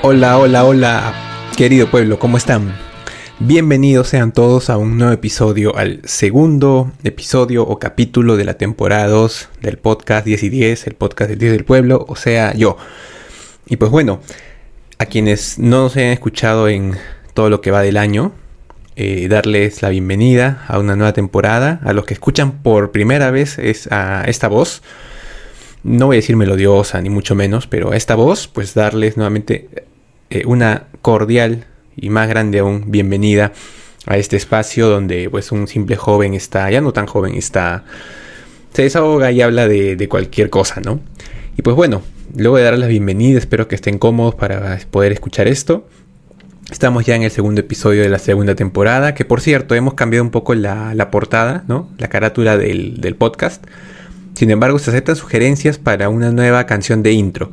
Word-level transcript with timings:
Hola, 0.00 0.38
hola, 0.38 0.64
hola, 0.64 1.12
querido 1.56 1.90
pueblo, 1.90 2.20
¿cómo 2.20 2.36
están? 2.36 2.72
Bienvenidos 3.40 4.06
sean 4.06 4.30
todos 4.30 4.70
a 4.70 4.76
un 4.76 4.96
nuevo 4.96 5.12
episodio, 5.12 5.76
al 5.76 6.02
segundo 6.04 6.92
episodio 7.02 7.64
o 7.64 7.80
capítulo 7.80 8.36
de 8.36 8.44
la 8.44 8.54
temporada 8.54 9.08
2 9.08 9.48
del 9.60 9.76
podcast 9.76 10.24
10 10.24 10.44
y 10.44 10.48
10, 10.50 10.86
el 10.86 10.94
podcast 10.94 11.30
del 11.30 11.40
10 11.40 11.52
del 11.52 11.64
pueblo, 11.64 12.06
o 12.08 12.14
sea, 12.14 12.54
yo. 12.54 12.76
Y 13.66 13.76
pues 13.76 13.90
bueno, 13.90 14.20
a 14.98 15.06
quienes 15.06 15.58
no 15.58 15.88
se 15.88 16.06
han 16.06 16.12
escuchado 16.12 16.68
en 16.68 16.96
todo 17.34 17.50
lo 17.50 17.60
que 17.60 17.72
va 17.72 17.82
del 17.82 17.96
año, 17.96 18.30
eh, 18.94 19.26
darles 19.28 19.82
la 19.82 19.88
bienvenida 19.88 20.64
a 20.68 20.78
una 20.78 20.94
nueva 20.94 21.12
temporada. 21.12 21.80
A 21.84 21.92
los 21.92 22.04
que 22.04 22.14
escuchan 22.14 22.62
por 22.62 22.92
primera 22.92 23.32
vez 23.32 23.58
es 23.58 23.90
a 23.90 24.22
esta 24.26 24.46
voz. 24.46 24.80
No 25.82 26.06
voy 26.06 26.16
a 26.16 26.18
decir 26.18 26.36
melodiosa 26.36 27.00
ni 27.00 27.10
mucho 27.10 27.34
menos, 27.34 27.66
pero 27.66 27.92
a 27.92 27.96
esta 27.96 28.14
voz, 28.14 28.48
pues 28.48 28.74
darles 28.74 29.16
nuevamente 29.16 29.87
eh, 30.30 30.42
una 30.46 30.88
cordial 31.00 31.64
y 31.96 32.10
más 32.10 32.28
grande 32.28 32.58
aún 32.58 32.84
bienvenida 32.90 33.52
a 34.06 34.18
este 34.18 34.36
espacio 34.36 34.88
donde 34.88 35.28
pues 35.30 35.52
un 35.52 35.66
simple 35.66 35.96
joven 35.96 36.34
está, 36.34 36.70
ya 36.70 36.80
no 36.80 36.92
tan 36.92 37.06
joven, 37.06 37.34
está, 37.34 37.84
se 38.72 38.82
desahoga 38.82 39.32
y 39.32 39.40
habla 39.40 39.66
de, 39.68 40.06
cualquier 40.08 40.50
cosa, 40.50 40.80
¿no? 40.80 41.00
Y 41.56 41.62
pues 41.62 41.74
bueno, 41.76 42.02
luego 42.36 42.58
de 42.58 42.64
dar 42.64 42.78
la 42.78 42.86
bienvenida, 42.86 43.38
espero 43.38 43.68
que 43.68 43.74
estén 43.74 43.98
cómodos 43.98 44.34
para 44.34 44.78
poder 44.90 45.12
escuchar 45.12 45.48
esto. 45.48 45.88
Estamos 46.70 47.06
ya 47.06 47.16
en 47.16 47.22
el 47.22 47.30
segundo 47.30 47.62
episodio 47.62 48.02
de 48.02 48.10
la 48.10 48.18
segunda 48.18 48.54
temporada, 48.54 49.14
que 49.14 49.24
por 49.24 49.40
cierto 49.40 49.74
hemos 49.74 49.94
cambiado 49.94 50.24
un 50.24 50.30
poco 50.30 50.54
la, 50.54 51.10
portada, 51.10 51.64
¿no? 51.68 51.90
La 51.98 52.08
carátula 52.08 52.56
del 52.58 53.16
podcast. 53.16 53.64
Sin 54.34 54.50
embargo, 54.50 54.78
se 54.78 54.90
aceptan 54.90 55.16
sugerencias 55.16 55.78
para 55.78 56.08
una 56.08 56.30
nueva 56.30 56.66
canción 56.66 57.02
de 57.02 57.12
intro. 57.12 57.50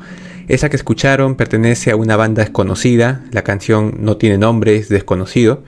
Esa 0.47 0.69
que 0.69 0.75
escucharon 0.75 1.35
pertenece 1.35 1.91
a 1.91 1.95
una 1.95 2.15
banda 2.15 2.43
desconocida, 2.43 3.23
la 3.31 3.43
canción 3.43 3.95
no 3.99 4.17
tiene 4.17 4.38
nombre, 4.38 4.75
es 4.75 4.89
desconocido. 4.89 5.63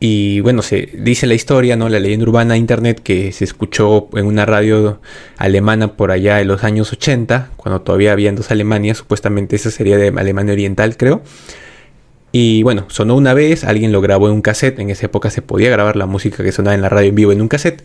Y 0.00 0.40
bueno, 0.40 0.60
se 0.60 0.90
dice 0.98 1.26
la 1.26 1.34
historia, 1.34 1.76
¿no? 1.76 1.88
La 1.88 1.98
leyenda 1.98 2.24
urbana 2.24 2.54
de 2.54 2.58
internet 2.58 3.00
que 3.02 3.32
se 3.32 3.44
escuchó 3.44 4.08
en 4.14 4.26
una 4.26 4.44
radio 4.44 5.00
alemana 5.38 5.96
por 5.96 6.10
allá 6.10 6.40
en 6.40 6.48
los 6.48 6.62
años 6.64 6.92
80, 6.92 7.50
cuando 7.56 7.80
todavía 7.80 8.12
había 8.12 8.30
dos 8.32 8.50
Alemanias, 8.50 8.98
supuestamente 8.98 9.56
esa 9.56 9.70
sería 9.70 9.96
de 9.96 10.08
Alemania 10.08 10.52
Oriental, 10.52 10.96
creo. 10.96 11.22
Y 12.32 12.64
bueno, 12.64 12.84
sonó 12.88 13.14
una 13.14 13.32
vez, 13.32 13.64
alguien 13.64 13.92
lo 13.92 14.00
grabó 14.00 14.26
en 14.26 14.34
un 14.34 14.42
cassette, 14.42 14.80
en 14.80 14.90
esa 14.90 15.06
época 15.06 15.30
se 15.30 15.40
podía 15.40 15.70
grabar 15.70 15.96
la 15.96 16.06
música 16.06 16.42
que 16.42 16.52
sonaba 16.52 16.74
en 16.74 16.82
la 16.82 16.88
radio 16.88 17.10
en 17.10 17.14
vivo 17.14 17.32
en 17.32 17.40
un 17.40 17.48
cassette 17.48 17.82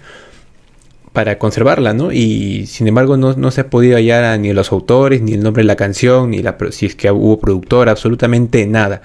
para 1.14 1.40
conservarla, 1.40 1.94
¿no? 1.94 2.12
Y 2.12 2.68
sin 2.68 2.88
embargo 2.88 3.18
no, 3.18 3.52
se 3.52 3.62
ha 3.62 3.70
podido 3.70 3.96
hallar 3.96 4.40
ni 4.40 4.54
los 4.54 4.72
autores, 4.72 5.22
ni 5.22 5.34
el 5.34 5.44
nombre 5.44 5.64
de 5.64 5.68
la 5.68 5.76
canción, 5.76 6.32
ni 6.32 6.42
la, 6.42 6.58
si 6.72 6.86
es 6.86 6.96
que 6.96 7.12
hubo 7.12 7.40
productor, 7.40 7.90
absolutamente 7.90 8.66
nada. 8.68 9.02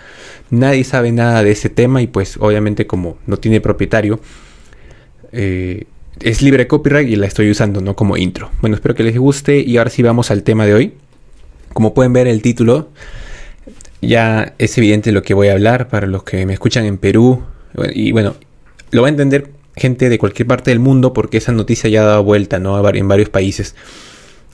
Nadie 0.50 0.84
sabe 0.84 1.12
nada 1.12 1.42
de 1.42 1.52
ese 1.52 1.70
tema 1.70 2.02
y 2.02 2.06
pues 2.06 2.36
obviamente 2.38 2.86
como 2.86 3.16
no 3.26 3.38
tiene 3.38 3.60
propietario, 3.60 4.20
eh, 5.32 5.84
es 6.20 6.42
libre 6.42 6.66
copyright 6.66 7.08
y 7.08 7.16
la 7.16 7.26
estoy 7.26 7.50
usando, 7.50 7.80
¿no? 7.80 7.96
Como 7.96 8.16
intro. 8.16 8.50
Bueno, 8.60 8.76
espero 8.76 8.94
que 8.94 9.02
les 9.02 9.18
guste 9.18 9.58
y 9.60 9.78
ahora 9.78 9.90
sí 9.90 10.02
vamos 10.02 10.30
al 10.30 10.42
tema 10.42 10.66
de 10.66 10.74
hoy. 10.74 10.94
Como 11.72 11.92
pueden 11.94 12.12
ver 12.12 12.28
el 12.28 12.40
título, 12.40 12.90
ya 14.00 14.54
es 14.58 14.78
evidente 14.78 15.10
lo 15.10 15.22
que 15.22 15.34
voy 15.34 15.48
a 15.48 15.52
hablar 15.52 15.88
para 15.88 16.06
los 16.06 16.22
que 16.22 16.46
me 16.46 16.52
escuchan 16.52 16.84
en 16.84 16.98
Perú. 16.98 17.42
Y 17.94 18.12
bueno, 18.12 18.36
lo 18.92 19.02
va 19.02 19.08
a 19.08 19.10
entender 19.10 19.50
gente 19.76 20.08
de 20.08 20.18
cualquier 20.18 20.46
parte 20.46 20.70
del 20.70 20.80
mundo 20.80 21.12
porque 21.12 21.38
esa 21.38 21.52
noticia 21.52 21.90
ya 21.90 22.02
ha 22.02 22.06
dado 22.06 22.24
vuelta 22.24 22.58
¿no? 22.58 22.88
en 22.88 23.08
varios 23.08 23.28
países. 23.28 23.74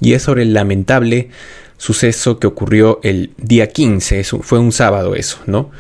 Y 0.01 0.15
es 0.15 0.23
sobre 0.23 0.43
el 0.43 0.55
lamentable 0.55 1.29
suceso 1.77 2.39
que 2.39 2.47
ocurrió 2.47 3.01
el 3.03 3.31
día 3.37 3.69
15, 3.69 4.25
fue 4.25 4.59
un 4.59 4.73
sábado 4.73 5.15
eso, 5.15 5.39
¿no? 5.47 5.71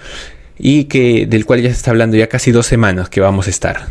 Y 0.59 0.84
que 0.84 1.26
del 1.26 1.47
cual 1.47 1.62
ya 1.62 1.70
se 1.70 1.76
está 1.76 1.91
hablando 1.91 2.16
ya 2.16 2.28
casi 2.28 2.53
dos 2.53 2.66
semanas 2.66 3.09
que 3.09 3.20
vamos 3.20 3.47
a 3.47 3.50
estar. 3.50 3.88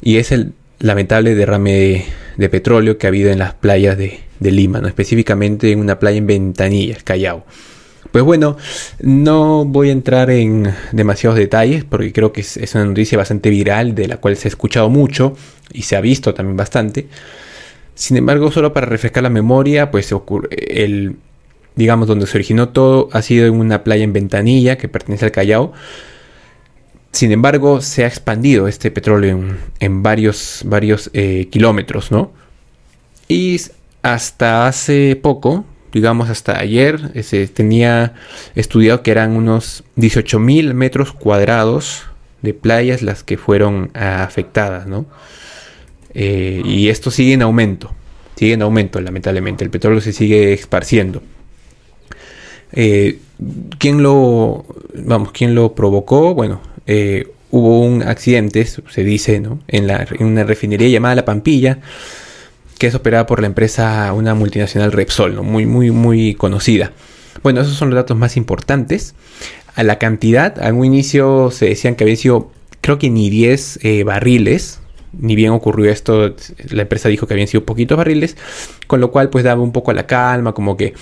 Y 0.00 0.16
es 0.16 0.32
el 0.32 0.52
lamentable 0.78 1.34
derrame 1.34 2.06
de, 2.36 2.48
petróleo 2.48 2.96
que 2.96 3.06
ha 3.06 3.08
habido 3.08 3.30
en 3.30 3.38
las 3.38 3.54
playas 3.54 3.98
de, 3.98 4.20
de 4.40 4.50
Lima, 4.50 4.80
¿no? 4.80 4.88
específicamente 4.88 5.72
en 5.72 5.80
una 5.80 5.98
playa 5.98 6.18
en 6.18 6.26
Ventanillas, 6.26 7.02
Callao. 7.02 7.44
Pues 8.12 8.24
bueno, 8.24 8.56
no 9.00 9.64
voy 9.64 9.90
a 9.90 9.92
entrar 9.92 10.30
en 10.30 10.72
demasiados 10.92 11.38
detalles 11.38 11.84
porque 11.84 12.12
creo 12.12 12.32
que 12.32 12.40
es, 12.40 12.74
una 12.74 12.86
noticia 12.86 13.18
bastante 13.18 13.50
viral 13.50 13.94
de 13.94 14.08
la 14.08 14.16
cual 14.16 14.36
se 14.36 14.48
ha 14.48 14.50
escuchado 14.50 14.88
mucho 14.88 15.36
y 15.72 15.82
se 15.82 15.96
ha 15.96 16.00
visto 16.00 16.32
también 16.32 16.56
bastante. 16.56 17.06
Sin 17.94 18.16
embargo, 18.16 18.50
solo 18.50 18.72
para 18.72 18.86
refrescar 18.86 19.22
la 19.22 19.30
memoria, 19.30 19.90
pues 19.90 20.12
ocurre 20.12 20.48
el 20.50 21.16
digamos 21.78 22.08
donde 22.08 22.26
se 22.26 22.36
originó 22.36 22.70
todo 22.70 23.08
ha 23.12 23.22
sido 23.22 23.46
en 23.46 23.54
una 23.54 23.84
playa 23.84 24.02
en 24.02 24.12
Ventanilla 24.12 24.76
que 24.76 24.88
pertenece 24.88 25.26
al 25.26 25.30
Callao. 25.30 25.72
Sin 27.12 27.30
embargo, 27.30 27.80
se 27.80 28.04
ha 28.04 28.08
expandido 28.08 28.68
este 28.68 28.90
petróleo 28.90 29.40
en, 29.78 30.02
varios, 30.02 30.62
varios 30.66 31.08
eh, 31.14 31.48
kilómetros, 31.50 32.10
¿no? 32.10 32.32
Y 33.28 33.60
hasta 34.02 34.66
hace 34.66 35.16
poco, 35.16 35.64
digamos 35.92 36.30
hasta 36.30 36.58
ayer, 36.58 37.10
eh, 37.14 37.22
se 37.22 37.46
tenía 37.48 38.14
estudiado 38.54 39.02
que 39.02 39.10
eran 39.10 39.36
unos 39.36 39.84
18 39.96 40.38
mil 40.38 40.74
metros 40.74 41.12
cuadrados 41.12 42.04
de 42.42 42.54
playas 42.54 43.02
las 43.02 43.24
que 43.24 43.36
fueron 43.36 43.90
afectadas, 43.94 44.86
¿no? 44.86 45.06
Eh, 46.14 46.62
y 46.64 46.88
esto 46.88 47.10
sigue 47.10 47.32
en 47.32 47.42
aumento, 47.42 47.92
sigue 48.36 48.54
en 48.54 48.62
aumento 48.62 49.00
lamentablemente, 49.00 49.64
el 49.64 49.70
petróleo 49.70 50.00
se 50.00 50.12
sigue 50.12 50.52
esparciendo. 50.52 51.22
Eh, 52.72 53.18
¿Quién 53.78 54.02
lo, 54.02 54.66
vamos, 54.94 55.32
quién 55.32 55.54
lo 55.54 55.74
provocó? 55.74 56.34
Bueno, 56.34 56.60
hubo 57.50 57.80
un 57.80 58.02
accidente, 58.02 58.64
se 58.64 59.04
dice, 59.04 59.40
¿no? 59.40 59.60
En, 59.68 59.86
la, 59.86 60.06
en 60.10 60.26
una 60.26 60.44
refinería 60.44 60.88
llamada 60.88 61.14
La 61.14 61.24
Pampilla, 61.24 61.78
que 62.78 62.86
es 62.86 62.94
operada 62.94 63.26
por 63.26 63.40
la 63.40 63.48
empresa, 63.48 64.12
una 64.12 64.34
multinacional 64.34 64.92
Repsol, 64.92 65.34
¿no? 65.34 65.42
muy, 65.42 65.66
muy, 65.66 65.90
muy 65.90 66.34
conocida. 66.34 66.92
Bueno, 67.42 67.60
esos 67.60 67.74
son 67.74 67.90
los 67.90 67.96
datos 67.96 68.16
más 68.16 68.36
importantes. 68.36 69.14
A 69.74 69.82
la 69.82 69.98
cantidad, 69.98 70.60
a 70.64 70.72
un 70.72 70.84
inicio 70.84 71.50
se 71.50 71.66
decían 71.66 71.94
que 71.94 72.04
habían 72.04 72.16
sido, 72.16 72.50
creo 72.80 72.98
que 72.98 73.10
ni 73.10 73.30
10 73.30 73.80
eh, 73.82 74.04
barriles, 74.04 74.80
ni 75.12 75.36
bien 75.36 75.52
ocurrió 75.52 75.90
esto, 75.90 76.34
la 76.70 76.82
empresa 76.82 77.08
dijo 77.08 77.26
que 77.26 77.34
habían 77.34 77.48
sido 77.48 77.64
poquitos 77.64 77.96
barriles, 77.96 78.36
con 78.86 79.00
lo 79.00 79.10
cual 79.10 79.30
pues 79.30 79.44
daba 79.44 79.62
un 79.62 79.72
poco 79.72 79.90
a 79.90 79.94
la 79.94 80.06
calma, 80.06 80.52
como 80.52 80.76
que, 80.76 80.94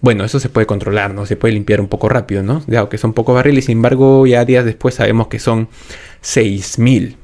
bueno, 0.00 0.24
eso 0.24 0.38
se 0.38 0.48
puede 0.48 0.66
controlar, 0.66 1.14
¿no? 1.14 1.26
Se 1.26 1.36
puede 1.36 1.54
limpiar 1.54 1.80
un 1.80 1.88
poco 1.88 2.08
rápido, 2.08 2.42
¿no? 2.42 2.62
Dado 2.66 2.88
que 2.88 2.98
son 2.98 3.12
pocos 3.12 3.34
barriles, 3.34 3.66
sin 3.66 3.78
embargo, 3.78 4.26
ya 4.26 4.44
días 4.44 4.64
después 4.64 4.96
sabemos 4.96 5.28
que 5.28 5.38
son 5.38 5.68
6000 6.20 7.16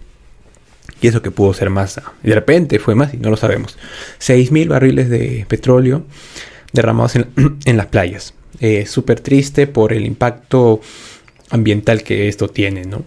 y 1.01 1.09
eso 1.09 1.23
que 1.23 1.31
pudo 1.31 1.55
ser 1.55 1.71
más. 1.71 2.01
De 2.23 2.35
repente 2.35 2.79
fue 2.79 2.95
más 2.95 3.15
y 3.15 3.17
no 3.17 3.31
lo 3.31 3.37
sabemos. 3.37 3.79
6.000 4.21 4.69
barriles 4.69 5.09
de 5.09 5.47
petróleo 5.49 6.05
derramados 6.73 7.15
en, 7.65 7.77
las 7.77 7.87
playas. 7.87 8.35
Eh, 8.61 8.87
Súper 8.87 9.21
triste 9.21 9.67
por 9.67 9.93
el 9.93 10.05
impacto 10.05 10.81
ambiental 11.51 12.03
que 12.03 12.29
esto 12.29 12.49
tiene, 12.49 12.85
¿no? 12.85 13.05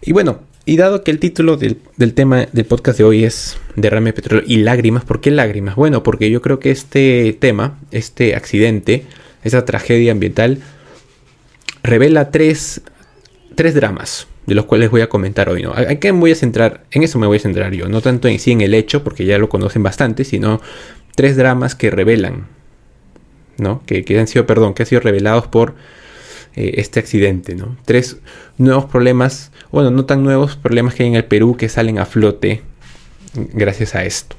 Y 0.00 0.12
bueno, 0.12 0.40
y 0.64 0.76
dado 0.76 1.02
que 1.02 1.10
el 1.10 1.18
título 1.18 1.56
del, 1.56 1.78
tema 2.14 2.46
del 2.52 2.64
podcast 2.66 2.98
de 2.98 3.04
hoy 3.04 3.24
es 3.24 3.58
derrame 3.74 4.10
de 4.10 4.12
petróleo 4.12 4.44
y 4.46 4.58
lágrimas, 4.58 5.04
¿por 5.04 5.20
qué 5.20 5.30
lágrimas? 5.30 5.76
Bueno, 5.76 6.02
porque 6.02 6.30
yo 6.30 6.42
creo 6.42 6.60
que 6.60 6.70
este 6.70 7.36
tema, 7.38 7.78
este 7.90 8.36
accidente, 8.36 9.06
esa 9.44 9.64
tragedia 9.64 10.12
ambiental, 10.12 10.58
revela 11.82 12.30
tres, 12.30 12.82
tres 13.54 13.74
dramas 13.74 14.26
de 14.48 14.54
los 14.54 14.64
cuales 14.64 14.90
voy 14.90 15.02
a 15.02 15.10
comentar 15.10 15.50
hoy. 15.50 15.62
¿no? 15.62 15.72
¿A 15.72 15.94
qué 15.96 16.10
me 16.12 16.20
voy 16.20 16.32
a 16.32 16.34
centrar? 16.34 16.84
En 16.90 17.02
eso 17.02 17.18
me 17.18 17.26
voy 17.26 17.36
a 17.36 17.40
centrar 17.40 17.72
yo, 17.72 17.86
no 17.86 18.00
tanto 18.00 18.28
en 18.28 18.38
sí 18.38 18.50
en 18.50 18.62
el 18.62 18.72
hecho, 18.72 19.04
porque 19.04 19.26
ya 19.26 19.36
lo 19.38 19.50
conocen 19.50 19.82
bastante, 19.82 20.24
sino 20.24 20.62
tres 21.14 21.36
dramas 21.36 21.74
que 21.74 21.90
revelan, 21.90 22.46
¿no? 23.58 23.82
Que, 23.84 24.04
han 24.18 24.26
sido, 24.26 24.46
perdón, 24.46 24.72
que 24.72 24.84
han 24.84 24.86
sido 24.86 25.02
revelados 25.02 25.46
por 25.48 25.74
eh, 26.56 26.74
este 26.78 26.98
accidente, 26.98 27.54
¿no? 27.54 27.76
Tres 27.84 28.16
nuevos 28.56 28.86
problemas, 28.86 29.52
bueno, 29.70 29.90
no 29.90 30.06
tan 30.06 30.24
nuevos 30.24 30.56
problemas 30.56 30.94
que 30.94 31.02
hay 31.02 31.10
en 31.10 31.16
el 31.16 31.26
Perú 31.26 31.56
que 31.58 31.68
salen 31.68 31.98
a 31.98 32.06
flote 32.06 32.62
gracias 33.52 33.94
a 33.94 34.04
esto. 34.06 34.34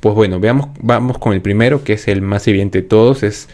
Pues 0.00 0.14
bueno, 0.14 0.40
veamos, 0.40 0.70
vamos 0.80 1.18
con 1.18 1.34
el 1.34 1.42
primero, 1.42 1.84
que 1.84 1.92
es 1.92 2.08
el 2.08 2.22
más 2.22 2.48
evidente 2.48 2.80
de 2.80 2.88
todos, 2.88 3.22
es 3.22 3.48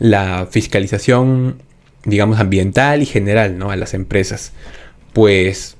la 0.00 0.48
fiscalización 0.50 1.62
digamos, 2.04 2.40
ambiental 2.40 3.02
y 3.02 3.06
general, 3.06 3.58
¿no? 3.58 3.70
A 3.70 3.76
las 3.76 3.94
empresas. 3.94 4.52
Pues 5.12 5.76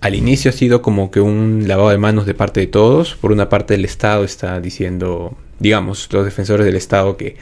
al 0.00 0.14
inicio 0.14 0.50
ha 0.50 0.52
sido 0.52 0.82
como 0.82 1.10
que 1.10 1.20
un 1.20 1.64
lavado 1.66 1.90
de 1.90 1.98
manos 1.98 2.26
de 2.26 2.34
parte 2.34 2.60
de 2.60 2.66
todos. 2.66 3.14
Por 3.14 3.32
una 3.32 3.48
parte 3.48 3.74
el 3.74 3.84
Estado 3.84 4.24
está 4.24 4.60
diciendo, 4.60 5.36
digamos, 5.58 6.08
los 6.12 6.24
defensores 6.24 6.66
del 6.66 6.76
Estado 6.76 7.16
que, 7.16 7.36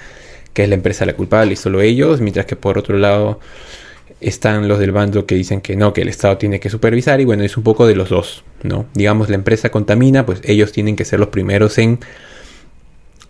que 0.52 0.64
es 0.64 0.68
la 0.68 0.74
empresa 0.74 1.06
la 1.06 1.14
culpable 1.14 1.54
y 1.54 1.56
solo 1.56 1.80
ellos, 1.80 2.20
mientras 2.20 2.46
que 2.46 2.56
por 2.56 2.78
otro 2.78 2.98
lado 2.98 3.40
están 4.20 4.68
los 4.68 4.78
del 4.78 4.92
bando 4.92 5.24
que 5.24 5.34
dicen 5.34 5.60
que 5.62 5.76
no, 5.76 5.92
que 5.92 6.02
el 6.02 6.08
Estado 6.08 6.36
tiene 6.36 6.60
que 6.60 6.68
supervisar 6.68 7.20
y 7.20 7.24
bueno, 7.24 7.42
es 7.42 7.56
un 7.56 7.62
poco 7.62 7.86
de 7.86 7.94
los 7.94 8.10
dos, 8.10 8.44
¿no? 8.62 8.86
Digamos, 8.94 9.30
la 9.30 9.36
empresa 9.36 9.70
contamina, 9.70 10.26
pues 10.26 10.40
ellos 10.44 10.72
tienen 10.72 10.96
que 10.96 11.06
ser 11.06 11.18
los 11.18 11.30
primeros 11.30 11.78
en, 11.78 12.00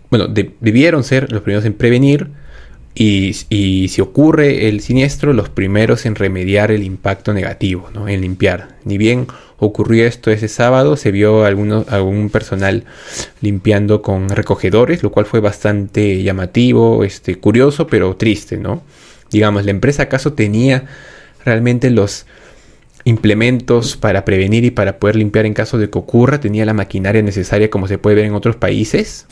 bueno, 0.09 0.27
debieron 0.27 1.03
ser 1.05 1.31
los 1.31 1.41
primeros 1.41 1.63
en 1.65 1.73
prevenir 1.73 2.27
y, 2.93 3.33
si 3.87 4.01
ocurre 4.01 4.67
el 4.67 4.81
siniestro, 4.81 5.33
los 5.33 5.49
primeros 5.49 6.05
en 6.05 6.15
remediar 6.15 6.71
el 6.71 6.83
impacto 6.83 7.33
negativo, 7.33 7.89
¿no? 7.93 8.07
en 8.07 8.21
limpiar. 8.21 8.75
Ni 8.83 8.97
bien 8.97 9.27
ocurrió 9.57 10.05
esto 10.05 10.31
ese 10.31 10.47
sábado, 10.47 10.97
se 10.97 11.11
vio 11.11 11.45
algún 11.45 12.29
personal 12.31 12.83
limpiando 13.41 14.01
con 14.01 14.29
recogedores, 14.29 15.03
lo 15.03 15.11
cual 15.11 15.25
fue 15.25 15.39
bastante 15.39 16.21
llamativo, 16.23 17.03
este, 17.03 17.35
curioso, 17.35 17.87
pero 17.87 18.15
triste, 18.17 18.57
¿no? 18.57 18.81
Digamos, 19.31 19.63
¿la 19.63 19.71
empresa 19.71 20.03
acaso 20.03 20.33
tenía 20.33 20.85
realmente 21.45 21.89
los 21.91 22.25
implementos 23.03 23.97
para 23.97 24.25
prevenir 24.25 24.65
y 24.65 24.71
para 24.71 24.99
poder 24.99 25.15
limpiar 25.15 25.45
en 25.45 25.53
caso 25.53 25.77
de 25.77 25.89
que 25.89 25.97
ocurra? 25.97 26.39
¿Tenía 26.39 26.65
la 26.65 26.73
maquinaria 26.73 27.21
necesaria 27.21 27.69
como 27.69 27.87
se 27.87 27.97
puede 27.97 28.17
ver 28.17 28.25
en 28.25 28.33
otros 28.33 28.55
países? 28.55 29.27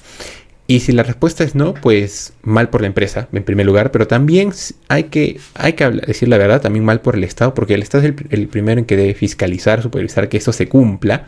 Y 0.69 0.81
si 0.81 0.91
la 0.91 1.01
respuesta 1.01 1.43
es 1.43 1.55
no, 1.55 1.73
pues 1.73 2.33
mal 2.43 2.69
por 2.69 2.81
la 2.81 2.87
empresa, 2.87 3.27
en 3.33 3.43
primer 3.43 3.65
lugar, 3.65 3.91
pero 3.91 4.05
también 4.05 4.51
hay 4.87 5.05
que, 5.05 5.39
hay 5.55 5.73
que 5.73 5.89
decir 5.89 6.29
la 6.29 6.37
verdad, 6.37 6.61
también 6.61 6.85
mal 6.85 7.01
por 7.01 7.15
el 7.15 7.23
Estado, 7.23 7.55
porque 7.55 7.73
el 7.73 7.81
Estado 7.81 8.03
es 8.03 8.13
el, 8.29 8.47
primero 8.49 8.77
en 8.77 8.85
que 8.85 8.95
debe 8.95 9.15
fiscalizar, 9.15 9.81
supervisar 9.81 10.29
que 10.29 10.37
esto 10.37 10.53
se 10.53 10.69
cumpla. 10.69 11.25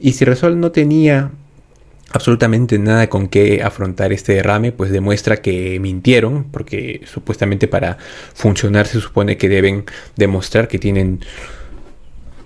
Y 0.00 0.14
si 0.14 0.24
Resol 0.24 0.58
no 0.58 0.72
tenía 0.72 1.30
absolutamente 2.10 2.78
nada 2.78 3.10
con 3.10 3.28
qué 3.28 3.62
afrontar 3.62 4.14
este 4.14 4.32
derrame, 4.32 4.72
pues 4.72 4.90
demuestra 4.90 5.42
que 5.42 5.78
mintieron, 5.78 6.44
porque 6.44 7.02
supuestamente 7.04 7.68
para 7.68 7.98
funcionar 8.32 8.86
se 8.86 8.98
supone 8.98 9.36
que 9.36 9.50
deben 9.50 9.84
demostrar 10.16 10.68
que 10.68 10.78
tienen 10.78 11.20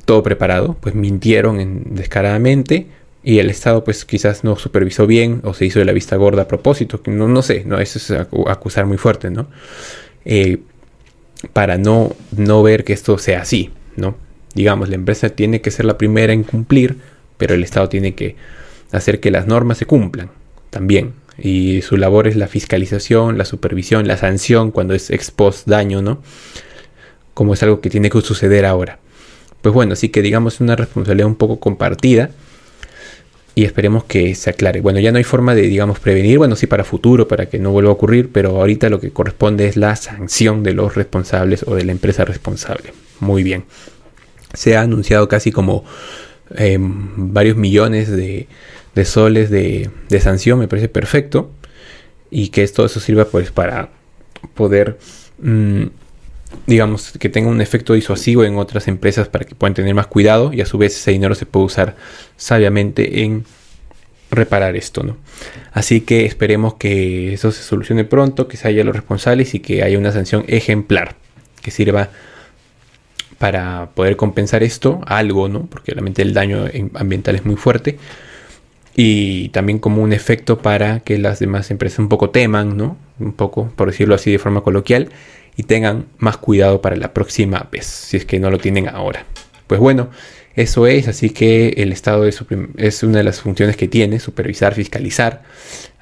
todo 0.04 0.24
preparado, 0.24 0.76
pues 0.80 0.96
mintieron 0.96 1.94
descaradamente 1.94 2.88
y 3.22 3.38
el 3.38 3.50
Estado 3.50 3.84
pues 3.84 4.04
quizás 4.04 4.44
no 4.44 4.56
supervisó 4.56 5.06
bien 5.06 5.40
o 5.44 5.54
se 5.54 5.66
hizo 5.66 5.78
de 5.78 5.84
la 5.84 5.92
vista 5.92 6.16
gorda 6.16 6.42
a 6.42 6.48
propósito, 6.48 7.00
no, 7.06 7.28
no 7.28 7.42
sé, 7.42 7.64
no, 7.64 7.78
eso 7.78 7.98
es 7.98 8.28
acusar 8.46 8.86
muy 8.86 8.96
fuerte, 8.96 9.30
¿no? 9.30 9.48
Eh, 10.24 10.58
para 11.52 11.78
no, 11.78 12.14
no 12.36 12.62
ver 12.62 12.84
que 12.84 12.92
esto 12.92 13.18
sea 13.18 13.42
así, 13.42 13.70
¿no? 13.96 14.16
Digamos, 14.54 14.88
la 14.88 14.96
empresa 14.96 15.30
tiene 15.30 15.60
que 15.60 15.70
ser 15.70 15.84
la 15.84 15.98
primera 15.98 16.32
en 16.32 16.42
cumplir, 16.42 16.96
pero 17.36 17.54
el 17.54 17.62
Estado 17.62 17.88
tiene 17.88 18.14
que 18.14 18.36
hacer 18.92 19.20
que 19.20 19.30
las 19.30 19.46
normas 19.46 19.78
se 19.78 19.86
cumplan 19.86 20.30
también. 20.70 21.12
Y 21.40 21.82
su 21.82 21.96
labor 21.96 22.26
es 22.26 22.34
la 22.34 22.48
fiscalización, 22.48 23.38
la 23.38 23.44
supervisión, 23.44 24.08
la 24.08 24.16
sanción 24.16 24.72
cuando 24.72 24.94
es 24.94 25.10
ex 25.10 25.30
post 25.30 25.68
daño, 25.68 26.02
¿no? 26.02 26.20
Como 27.34 27.54
es 27.54 27.62
algo 27.62 27.80
que 27.80 27.90
tiene 27.90 28.10
que 28.10 28.20
suceder 28.20 28.64
ahora. 28.66 28.98
Pues 29.62 29.72
bueno, 29.72 29.92
así 29.92 30.08
que 30.08 30.22
digamos 30.22 30.60
una 30.60 30.74
responsabilidad 30.74 31.28
un 31.28 31.36
poco 31.36 31.60
compartida 31.60 32.30
y 33.58 33.64
esperemos 33.64 34.04
que 34.04 34.36
se 34.36 34.50
aclare. 34.50 34.80
Bueno, 34.80 35.00
ya 35.00 35.10
no 35.10 35.18
hay 35.18 35.24
forma 35.24 35.52
de, 35.52 35.62
digamos, 35.62 35.98
prevenir, 35.98 36.38
bueno, 36.38 36.54
sí 36.54 36.68
para 36.68 36.84
futuro, 36.84 37.26
para 37.26 37.46
que 37.46 37.58
no 37.58 37.72
vuelva 37.72 37.90
a 37.90 37.94
ocurrir, 37.94 38.30
pero 38.30 38.50
ahorita 38.50 38.88
lo 38.88 39.00
que 39.00 39.10
corresponde 39.10 39.66
es 39.66 39.76
la 39.76 39.96
sanción 39.96 40.62
de 40.62 40.74
los 40.74 40.94
responsables 40.94 41.64
o 41.66 41.74
de 41.74 41.84
la 41.84 41.90
empresa 41.90 42.24
responsable. 42.24 42.92
Muy 43.18 43.42
bien. 43.42 43.64
Se 44.54 44.76
ha 44.76 44.82
anunciado 44.82 45.26
casi 45.26 45.50
como 45.50 45.84
em, 46.54 47.32
varios 47.32 47.56
millones 47.56 48.08
de, 48.08 48.46
soles 49.04 49.50
de, 49.50 49.90
sanción, 50.20 50.60
me 50.60 50.68
parece 50.68 50.88
perfecto, 50.88 51.50
y 52.30 52.50
que 52.50 52.64
todo 52.68 52.86
eso 52.86 53.00
sirva 53.00 53.24
pues 53.24 53.50
para 53.50 53.88
poder... 54.54 54.98
Mm, 55.40 55.86
digamos, 56.66 57.12
que 57.18 57.28
tenga 57.28 57.48
un 57.48 57.60
efecto 57.60 57.94
disuasivo 57.94 58.44
en 58.44 58.56
otras 58.56 58.88
empresas 58.88 59.28
para 59.28 59.44
que 59.44 59.54
puedan 59.54 59.74
tener 59.74 59.94
más 59.94 60.06
cuidado 60.06 60.52
y 60.52 60.60
a 60.60 60.66
su 60.66 60.78
vez 60.78 60.96
ese 60.96 61.10
dinero 61.10 61.34
se 61.34 61.46
puede 61.46 61.66
usar 61.66 61.96
sabiamente 62.36 63.22
en 63.22 63.44
reparar 64.30 64.76
esto, 64.76 65.02
¿no? 65.02 65.16
Así 65.72 66.02
que 66.02 66.26
esperemos 66.26 66.74
que 66.74 67.32
eso 67.32 67.52
se 67.52 67.62
solucione 67.62 68.04
pronto, 68.04 68.48
que 68.48 68.56
se 68.56 68.68
haya 68.68 68.84
los 68.84 68.94
responsables 68.94 69.54
y 69.54 69.60
que 69.60 69.82
haya 69.82 69.98
una 69.98 70.12
sanción 70.12 70.44
ejemplar 70.48 71.16
que 71.62 71.70
sirva 71.70 72.10
para 73.38 73.90
poder 73.94 74.16
compensar 74.16 74.62
esto, 74.62 75.00
algo, 75.06 75.48
¿no? 75.48 75.66
Porque 75.66 75.92
realmente 75.92 76.22
el 76.22 76.34
daño 76.34 76.66
ambiental 76.94 77.36
es 77.36 77.44
muy 77.44 77.56
fuerte. 77.56 77.98
Y 78.96 79.50
también 79.50 79.78
como 79.78 80.02
un 80.02 80.12
efecto 80.12 80.58
para 80.58 81.00
que 81.00 81.18
las 81.18 81.38
demás 81.38 81.70
empresas 81.70 82.00
un 82.00 82.08
poco 82.08 82.30
teman, 82.30 82.76
¿no? 82.76 82.96
Un 83.20 83.32
poco, 83.32 83.70
por 83.76 83.88
decirlo 83.88 84.16
así 84.16 84.32
de 84.32 84.40
forma 84.40 84.62
coloquial, 84.62 85.10
y 85.58 85.64
tengan 85.64 86.06
más 86.18 86.36
cuidado 86.36 86.80
para 86.80 86.94
la 86.94 87.12
próxima 87.12 87.68
vez, 87.70 87.84
si 87.84 88.16
es 88.16 88.24
que 88.24 88.38
no 88.38 88.48
lo 88.48 88.58
tienen 88.58 88.88
ahora. 88.88 89.26
Pues 89.66 89.80
bueno, 89.80 90.08
eso 90.54 90.86
es, 90.86 91.08
así 91.08 91.30
que 91.30 91.70
el 91.78 91.90
Estado 91.90 92.26
es, 92.26 93.02
una 93.02 93.18
de 93.18 93.24
las 93.24 93.40
funciones 93.40 93.76
que 93.76 93.88
tiene, 93.88 94.20
supervisar, 94.20 94.74
fiscalizar 94.74 95.42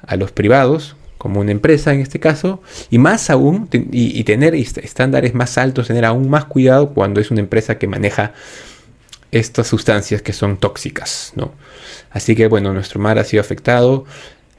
a 0.05 0.15
los 0.15 0.31
privados, 0.31 0.95
como 1.17 1.39
una 1.39 1.51
empresa 1.51 1.91
en 1.91 2.01
este 2.01 2.19
caso, 2.19 2.61
y 2.91 2.99
más 2.99 3.31
aún, 3.31 3.67
y, 3.71 4.23
tener 4.25 4.53
estándares 4.53 5.33
más 5.33 5.57
altos, 5.57 5.87
tener 5.87 6.05
aún 6.05 6.29
más 6.29 6.45
cuidado 6.45 6.93
cuando 6.93 7.19
es 7.19 7.31
una 7.31 7.39
empresa 7.39 7.79
que 7.79 7.87
maneja 7.87 8.33
estas 9.31 9.65
sustancias 9.65 10.21
que 10.21 10.33
son 10.33 10.57
tóxicas, 10.57 11.33
¿no? 11.35 11.51
Así 12.11 12.35
que 12.35 12.47
bueno, 12.47 12.73
nuestro 12.73 12.99
mar 12.99 13.17
ha 13.17 13.23
sido 13.23 13.41
afectado. 13.41 14.05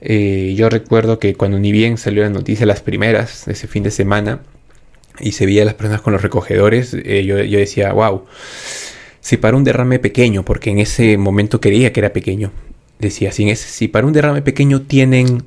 Eh, 0.01 0.55
yo 0.57 0.69
recuerdo 0.69 1.21
que 1.21 1.35
cuando 1.35 1.61
ni 1.61 1.71
bien 1.71 1.99
salió 1.99 2.25
la 2.25 2.31
noticia, 2.31 2.67
las 2.67 2.81
primeras 2.81 3.47
ese 3.47 3.69
fin 3.69 3.85
de 3.85 3.93
semana, 3.93 4.41
y 5.21 5.33
se 5.33 5.47
veía 5.47 5.63
a 5.63 5.65
las 5.65 5.75
personas 5.75 6.01
con 6.01 6.13
los 6.13 6.23
recogedores, 6.23 6.95
eh, 6.95 7.25
yo, 7.25 7.37
decía, 7.37 7.93
wow, 7.93 8.25
si 9.21 9.37
para 9.37 9.57
un 9.57 9.65
derrame 9.65 9.99
pequeño, 9.99 10.45
porque 10.45 10.71
en 10.71 10.79
ese 10.79 11.17
momento 11.19 11.61
creía 11.61 11.93
que 11.93 12.01
era 12.01 12.13
pequeño, 12.13 12.53
decía, 12.99 13.33
si, 13.33 13.55
si 13.57 13.89
para 13.89 14.07
un 14.07 14.13
derrame 14.13 14.43
pequeño 14.43 14.83
tienen 14.83 15.43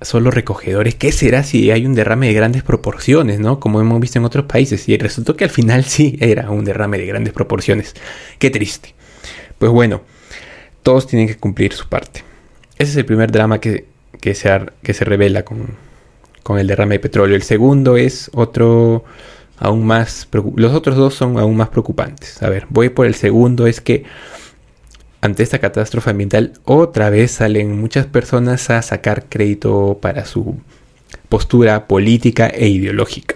solo 0.00 0.30
recogedores, 0.30 0.94
¿qué 0.94 1.12
será 1.12 1.42
si 1.42 1.70
hay 1.70 1.84
un 1.86 1.94
derrame 1.94 2.28
de 2.28 2.34
grandes 2.34 2.62
proporciones, 2.62 3.40
¿no? 3.40 3.58
Como 3.58 3.80
hemos 3.80 4.00
visto 4.00 4.18
en 4.18 4.24
otros 4.24 4.44
países. 4.44 4.88
Y 4.88 4.96
resultó 4.96 5.36
que 5.36 5.44
al 5.44 5.50
final 5.50 5.84
sí 5.84 6.16
era 6.20 6.50
un 6.50 6.64
derrame 6.64 6.98
de 6.98 7.06
grandes 7.06 7.32
proporciones. 7.32 7.94
Qué 8.38 8.50
triste. 8.50 8.94
Pues 9.58 9.72
bueno, 9.72 10.02
todos 10.82 11.06
tienen 11.06 11.26
que 11.26 11.36
cumplir 11.36 11.72
su 11.72 11.88
parte. 11.88 12.22
Ese 12.78 12.92
es 12.92 12.96
el 12.96 13.04
primer 13.04 13.32
drama 13.32 13.60
que, 13.60 13.86
que, 14.20 14.34
se, 14.34 14.50
que 14.82 14.94
se 14.94 15.04
revela 15.04 15.44
con, 15.44 15.76
con 16.48 16.58
el 16.58 16.66
derrame 16.66 16.94
de 16.94 17.00
petróleo. 17.00 17.36
El 17.36 17.42
segundo 17.42 17.98
es 17.98 18.30
otro 18.32 19.04
aún 19.58 19.86
más... 19.86 20.26
Los 20.56 20.72
otros 20.72 20.96
dos 20.96 21.12
son 21.12 21.38
aún 21.38 21.58
más 21.58 21.68
preocupantes. 21.68 22.42
A 22.42 22.48
ver, 22.48 22.66
voy 22.70 22.88
por 22.88 23.04
el 23.04 23.14
segundo, 23.14 23.66
es 23.66 23.82
que 23.82 24.04
ante 25.20 25.42
esta 25.42 25.58
catástrofe 25.58 26.08
ambiental 26.08 26.54
otra 26.64 27.10
vez 27.10 27.32
salen 27.32 27.78
muchas 27.78 28.06
personas 28.06 28.70
a 28.70 28.80
sacar 28.80 29.26
crédito 29.28 29.98
para 30.00 30.24
su 30.24 30.56
postura 31.28 31.86
política 31.86 32.46
e 32.46 32.68
ideológica. 32.68 33.34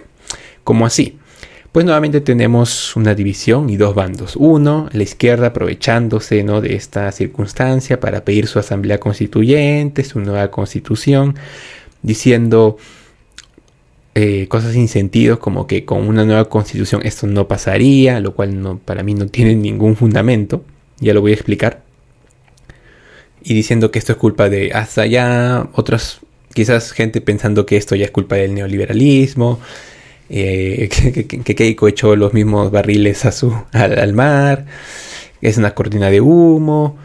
¿Cómo 0.63 0.87
así? 0.87 1.19
Pues 1.71 1.85
nuevamente 1.85 2.19
tenemos 2.19 2.95
una 2.95 3.13
división 3.13 3.69
y 3.69 3.77
dos 3.77 3.93
bandos. 3.93 4.35
Uno, 4.37 4.89
la 4.91 5.03
izquierda 5.03 5.47
aprovechándose 5.47 6.43
¿no? 6.43 6.61
de 6.61 6.73
esta 6.73 7.11
circunstancia 7.11 7.99
para 7.99 8.25
pedir 8.25 8.47
su 8.47 8.57
asamblea 8.57 8.99
constituyente, 8.99 10.03
su 10.03 10.19
nueva 10.19 10.49
constitución, 10.49 11.35
diciendo 12.01 12.77
eh, 14.15 14.47
cosas 14.47 14.73
sin 14.73 14.87
sentido 14.87 15.39
como 15.39 15.65
que 15.65 15.85
con 15.85 16.07
una 16.07 16.23
nueva 16.23 16.45
constitución 16.45 17.01
esto 17.03 17.25
no 17.25 17.47
pasaría, 17.47 18.19
lo 18.19 18.35
cual 18.35 18.61
no, 18.61 18.77
para 18.77 19.01
mí 19.01 19.15
no 19.15 19.27
tiene 19.27 19.55
ningún 19.55 19.95
fundamento, 19.95 20.63
ya 20.99 21.15
lo 21.15 21.21
voy 21.21 21.31
a 21.31 21.35
explicar. 21.35 21.81
Y 23.43 23.55
diciendo 23.55 23.89
que 23.91 23.99
esto 23.99 24.11
es 24.13 24.17
culpa 24.19 24.49
de 24.49 24.71
hasta 24.73 25.05
ya 25.07 25.67
otras, 25.73 26.19
quizás 26.53 26.91
gente 26.91 27.21
pensando 27.21 27.65
que 27.65 27.75
esto 27.75 27.95
ya 27.95 28.05
es 28.05 28.11
culpa 28.11 28.35
del 28.35 28.53
neoliberalismo, 28.53 29.59
eh, 30.29 30.89
que, 31.43 31.55
Keiko 31.55 31.87
echó 31.87 32.15
los 32.15 32.33
mismos 32.33 32.71
barriles 32.71 33.25
a 33.25 33.31
su, 33.31 33.51
al, 33.71 34.13
mar, 34.13 34.67
es 35.41 35.57
una 35.57 35.73
cortina 35.73 36.11
de 36.11 36.21
humo, 36.21 36.97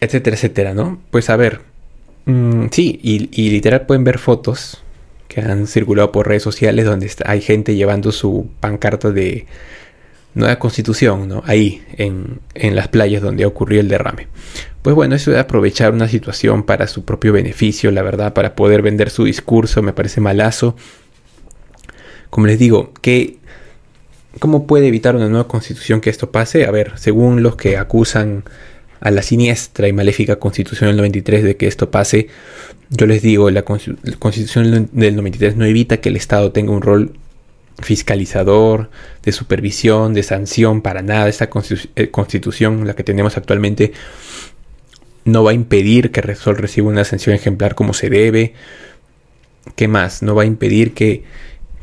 etcétera, 0.00 0.36
etcétera, 0.36 0.74
¿no? 0.74 0.98
Pues 1.10 1.28
a 1.28 1.36
ver, 1.36 1.60
mm, 2.24 2.66
sí, 2.70 2.98
y 3.02 3.50
literal 3.50 3.86
pueden 3.86 4.04
ver 4.04 4.18
fotos 4.18 4.82
que 5.32 5.40
han 5.40 5.66
circulado 5.66 6.12
por 6.12 6.28
redes 6.28 6.42
sociales 6.42 6.84
donde 6.84 7.10
hay 7.24 7.40
gente 7.40 7.74
llevando 7.74 8.12
su 8.12 8.48
pancarta 8.60 9.10
de 9.10 9.46
nueva 10.34 10.58
constitución, 10.58 11.28
¿no? 11.28 11.42
Ahí, 11.46 11.82
en, 11.96 12.40
en 12.54 12.74
las 12.74 12.88
playas 12.88 13.22
donde 13.22 13.44
ha 13.44 13.48
ocurrido 13.48 13.80
el 13.80 13.88
derrame. 13.88 14.28
Pues 14.82 14.96
bueno, 14.96 15.14
eso 15.14 15.30
de 15.30 15.38
aprovechar 15.38 15.92
una 15.92 16.08
situación 16.08 16.64
para 16.64 16.86
su 16.86 17.04
propio 17.04 17.32
beneficio, 17.32 17.90
la 17.90 18.02
verdad, 18.02 18.32
para 18.32 18.54
poder 18.54 18.82
vender 18.82 19.10
su 19.10 19.24
discurso, 19.24 19.82
me 19.82 19.92
parece 19.92 20.20
malazo. 20.20 20.76
Como 22.30 22.46
les 22.46 22.58
digo, 22.58 22.92
que 23.00 23.38
¿cómo 24.38 24.66
puede 24.66 24.88
evitar 24.88 25.14
una 25.14 25.28
nueva 25.28 25.48
constitución 25.48 26.00
que 26.00 26.10
esto 26.10 26.30
pase? 26.30 26.66
A 26.66 26.70
ver, 26.70 26.92
según 26.96 27.42
los 27.42 27.56
que 27.56 27.76
acusan 27.76 28.44
a 29.02 29.10
la 29.10 29.22
siniestra 29.22 29.88
y 29.88 29.92
maléfica 29.92 30.36
constitución 30.36 30.88
del 30.88 30.96
93 30.96 31.42
de 31.42 31.56
que 31.56 31.66
esto 31.66 31.90
pase, 31.90 32.28
yo 32.88 33.06
les 33.06 33.20
digo, 33.20 33.50
la 33.50 33.62
constitución 33.62 34.88
del 34.92 35.16
93 35.16 35.56
no 35.56 35.64
evita 35.64 35.96
que 35.96 36.08
el 36.08 36.16
Estado 36.16 36.52
tenga 36.52 36.70
un 36.70 36.82
rol 36.82 37.12
fiscalizador, 37.80 38.90
de 39.24 39.32
supervisión, 39.32 40.14
de 40.14 40.22
sanción, 40.22 40.82
para 40.82 41.02
nada. 41.02 41.28
Esta 41.28 41.50
eh, 41.96 42.10
constitución, 42.10 42.86
la 42.86 42.94
que 42.94 43.02
tenemos 43.02 43.36
actualmente, 43.36 43.92
no 45.24 45.42
va 45.42 45.50
a 45.50 45.54
impedir 45.54 46.12
que 46.12 46.20
Resol 46.20 46.56
reciba 46.56 46.88
una 46.88 47.04
sanción 47.04 47.34
ejemplar 47.34 47.74
como 47.74 47.94
se 47.94 48.08
debe, 48.08 48.54
¿qué 49.74 49.88
más? 49.88 50.22
No 50.22 50.36
va 50.36 50.42
a 50.42 50.46
impedir 50.46 50.94
que, 50.94 51.24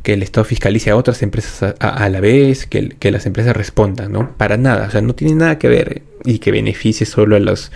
el 0.06 0.24
Estado 0.24 0.46
fiscalice 0.46 0.90
a 0.90 0.96
otras 0.96 1.22
empresas 1.22 1.76
a, 1.80 2.10
la 2.10 2.20
vez, 2.20 2.66
que, 2.66 2.90
que, 2.90 3.12
las 3.12 3.26
empresas 3.26 3.56
respondan, 3.56 4.12
¿no? 4.12 4.32
Para 4.38 4.58
nada, 4.58 4.88
o 4.88 4.92
sea, 4.92 5.02
no 5.02 5.14
tiene 5.14 5.36
nada 5.36 5.60
que 5.60 5.68
ver 5.68 6.02
y 6.24 6.40
que 6.40 6.52
beneficie 6.52 7.06
solo 7.06 7.36
a 7.36 7.40
los 7.40 7.72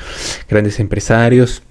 grandes 0.49 0.79
empresarios. 0.79 1.63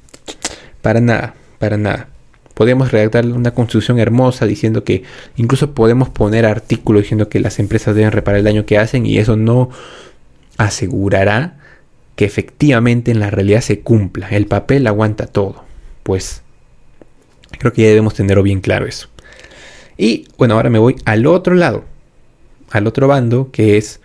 Para 0.81 1.01
nada, 1.01 1.35
para 1.59 1.77
nada. 1.77 2.09
Podemos 2.55 2.93
redactar 2.93 3.25
una 3.27 3.53
constitución 3.53 3.99
hermosa 3.99 4.47
diciendo 4.47 4.85
que 4.85 5.05
incluso 5.37 5.75
podemos 5.75 6.11
poner 6.11 6.45
artículos 6.45 7.03
diciendo 7.03 7.29
que 7.29 7.41
las 7.41 7.59
empresas 7.59 7.95
deben 7.95 8.13
reparar 8.13 8.39
el 8.39 8.45
daño 8.45 8.67
que 8.67 8.79
hacen 8.79 9.07
y 9.07 9.19
eso 9.19 9.37
no 9.37 9.71
asegurará 10.59 11.59
que 12.17 12.25
efectivamente 12.25 13.11
en 13.11 13.21
la 13.21 13.31
realidad 13.31 13.63
se 13.63 13.81
cumpla. 13.81 14.29
El 14.29 14.47
papel 14.47 14.87
aguanta 14.87 15.27
todo. 15.27 15.65
Pues 16.03 16.43
creo 17.59 17.73
que 17.73 17.83
ya 17.83 17.89
debemos 17.89 18.15
tenerlo 18.15 18.43
bien 18.43 18.61
claro 18.61 18.87
eso. 18.87 19.09
Y 20.03 20.27
bueno, 20.37 20.55
ahora 20.55 20.69
me 20.69 20.81
voy 20.81 20.97
al 21.05 21.27
otro 21.27 21.55
lado, 21.55 21.85
al 22.73 22.89
otro 22.89 23.07
bando 23.07 23.53
que 23.53 23.77
es... 23.77 24.01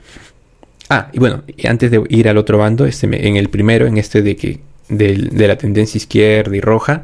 Ah, 0.89 1.10
y 1.12 1.18
bueno, 1.18 1.42
antes 1.68 1.89
de 1.89 2.04
ir 2.10 2.30
al 2.30 2.38
otro 2.38 2.60
bando, 2.60 2.86
este, 2.86 3.08
en 3.27 3.36
el 3.36 3.50
primero, 3.50 3.88
en 3.88 3.98
este 3.98 4.22
de 4.22 4.36
que 4.36 4.60
de, 4.89 5.48
la 5.48 5.58
tendencia 5.58 5.98
izquierda 5.98 6.56
y 6.56 6.62
roja, 6.62 7.04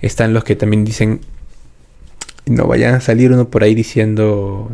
están 0.00 0.32
los 0.32 0.42
que 0.42 0.56
también 0.56 0.86
dicen, 0.86 1.20
no 2.46 2.66
vayan 2.66 2.94
a 2.94 3.02
salir 3.02 3.30
uno 3.30 3.50
por 3.50 3.62
ahí 3.62 3.74
diciendo, 3.74 4.70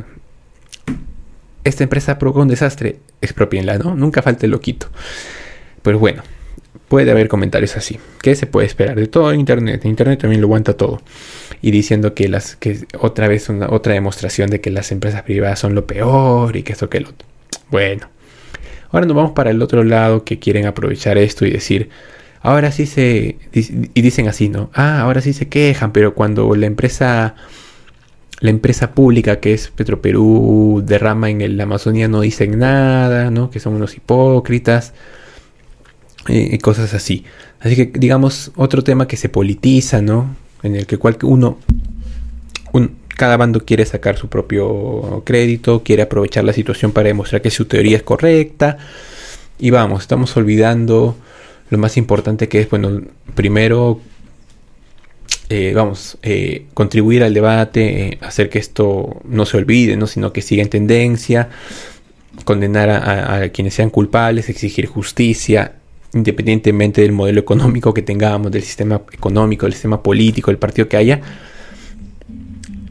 esta 1.65 1.83
empresa 1.83 2.21
provocó 2.21 2.43
un 2.43 2.49
desastre, 2.49 3.01
expropienla, 3.21 3.79
¿no? 3.79 3.97
Nunca 3.97 4.23
falte 4.23 4.47
el 4.47 4.53
loquito. 4.53 4.87
Pues 5.83 5.99
bueno, 5.99 6.23
puede 6.89 7.11
haber 7.11 7.29
comentarios 7.29 7.77
así. 7.77 7.99
¿Qué 8.23 8.35
se 8.35 8.47
puede 8.47 8.67
esperar 8.67 8.97
de 8.97 9.07
todo 9.07 9.33
Internet? 9.35 9.85
Internet 9.85 10.21
también 10.21 10.41
lo 10.41 10.47
aguanta 10.47 10.75
todo. 10.75 11.01
Y 11.63 11.71
diciendo 11.71 12.15
que 12.15 12.29
las 12.29 12.57
que 12.57 12.87
otra 12.99 13.29
vez 13.29 13.49
una 13.49 13.71
otra 13.71 13.95
demostración 13.95 14.51
de 14.51 14.61
que 14.61 14.71
las 14.71 14.93
empresas 14.93 15.23
privadas 15.23 15.59
son 15.59 15.75
lo 15.75 15.87
peor 15.87 16.57
y 16.57 16.63
que 16.63 16.73
esto 16.73 16.89
que 16.89 17.01
lo 17.01 17.11
otro. 17.11 17.27
Bueno. 17.71 18.09
Ahora 18.91 19.07
nos 19.07 19.17
vamos 19.17 19.33
para 19.33 19.51
el 19.51 19.61
otro 19.63 19.83
lado 19.83 20.25
que 20.25 20.39
quieren 20.39 20.67
aprovechar 20.67 21.19
esto 21.19 21.45
y 21.45 21.51
decir, 21.51 21.91
ahora 22.41 22.71
sí 22.71 22.87
se... 22.87 23.37
Y 23.53 24.01
dicen 24.01 24.29
así, 24.29 24.49
¿no? 24.49 24.71
Ah, 24.73 25.01
ahora 25.01 25.21
sí 25.21 25.33
se 25.33 25.49
quejan, 25.49 25.93
pero 25.93 26.15
cuando 26.15 26.55
la 26.55 26.67
empresa... 26.67 27.35
La 28.41 28.51
empresa 28.51 28.93
pública 28.93 29.41
que 29.41 29.55
es 29.55 29.69
Petroperú 29.69 30.83
derrama 30.85 31.31
en 31.31 31.57
la 31.57 31.63
Amazonía 31.63 32.07
no 32.07 32.21
dicen 32.21 32.59
nada, 32.59 33.31
¿no? 33.31 33.51
Que 33.51 33.61
son 33.61 33.75
unos 33.75 33.97
hipócritas 33.97 34.93
eh, 36.29 36.51
y 36.53 36.59
cosas 36.59 36.95
así. 36.95 37.25
Así 37.61 37.77
que 37.77 37.99
digamos 37.99 38.53
otro 38.57 38.83
tema 38.83 39.09
que 39.09 39.17
se 39.17 39.29
politiza, 39.29 40.03
¿no? 40.03 40.35
En 40.63 40.77
el 40.77 40.87
que 40.87 40.99
cual 40.99 41.17
uno, 41.23 41.59
cada 43.17 43.37
bando 43.37 43.65
quiere 43.65 43.87
sacar 43.87 44.17
su 44.17 44.29
propio 44.29 45.23
crédito, 45.25 45.83
quiere 45.83 46.03
aprovechar 46.03 46.45
la 46.45 46.53
situación 46.53 46.93
para 46.93 47.09
demostrar 47.09 47.43
que 47.43 47.51
su 47.51 47.65
teoría 47.65 47.97
es 47.97 48.03
correcta. 48.03 48.79
Y 49.59 49.71
vamos, 49.71 50.03
estamos 50.03 50.37
olvidando 50.37 51.17
lo 51.71 51.79
más 51.79 51.97
importante 51.97 52.49
que 52.49 52.61
es, 52.61 52.71
bueno, 52.71 53.03
primero, 53.35 54.01
eh, 55.49 55.73
vamos, 55.75 56.19
eh, 56.23 56.67
contribuir 56.75 57.23
al 57.23 57.35
debate, 57.35 58.19
hacer 58.21 58.51
que 58.51 58.59
esto 58.59 59.21
no 59.25 59.47
se 59.47 59.57
olvide, 59.57 59.97
¿no? 59.97 60.07
sino 60.07 60.33
que 60.33 60.43
siga 60.43 60.63
en 60.63 60.69
tendencia, 60.69 61.49
condenar 62.45 62.91
a, 62.91 63.49
quienes 63.49 63.75
sean 63.75 63.91
culpables, 63.91 64.49
exigir 64.49 64.87
justicia, 64.87 65.73
independientemente 66.17 67.03
del 67.03 67.13
modelo 67.13 67.41
económico 67.41 67.95
que 67.95 68.03
tengamos, 68.03 68.51
del 68.51 68.63
sistema 68.63 69.03
económico, 69.13 69.67
del 69.67 69.73
sistema 69.75 70.03
político, 70.03 70.51
del 70.51 70.59
partido 70.59 70.89
que 70.89 70.97
haya. 70.97 71.21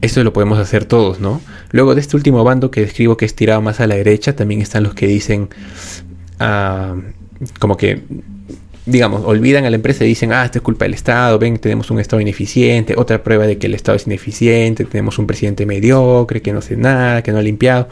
Eso 0.00 0.22
lo 0.22 0.32
podemos 0.32 0.58
hacer 0.58 0.84
todos, 0.84 1.20
¿no? 1.20 1.40
Luego 1.72 1.94
de 1.94 2.00
este 2.00 2.16
último 2.16 2.44
bando 2.44 2.70
que 2.70 2.80
describo 2.80 3.16
que 3.16 3.24
es 3.24 3.34
tirado 3.34 3.60
más 3.60 3.80
a 3.80 3.86
la 3.86 3.96
derecha, 3.96 4.36
también 4.36 4.60
están 4.60 4.82
los 4.82 4.94
que 4.94 5.06
dicen, 5.06 5.48
ah, 6.38 6.94
como 7.58 7.76
que 7.76 8.02
digamos, 8.86 9.22
olvidan 9.24 9.64
a 9.64 9.70
la 9.70 9.76
empresa 9.76 10.04
y 10.04 10.08
dicen, 10.08 10.32
ah, 10.32 10.44
esto 10.44 10.58
es 10.58 10.62
culpa 10.62 10.84
del 10.84 10.94
Estado, 10.94 11.38
ven, 11.40 11.58
tenemos 11.58 11.90
un 11.90 11.98
Estado 11.98 12.20
ineficiente, 12.20 12.94
otra 12.96 13.22
prueba 13.22 13.46
de 13.46 13.58
que 13.58 13.66
el 13.66 13.74
Estado 13.74 13.96
es 13.96 14.06
ineficiente, 14.06 14.84
tenemos 14.84 15.18
un 15.18 15.26
presidente 15.26 15.66
mediocre, 15.66 16.40
que 16.40 16.52
no 16.52 16.60
hace 16.60 16.76
nada, 16.76 17.22
que 17.22 17.32
no 17.32 17.38
ha 17.38 17.42
limpiado. 17.42 17.88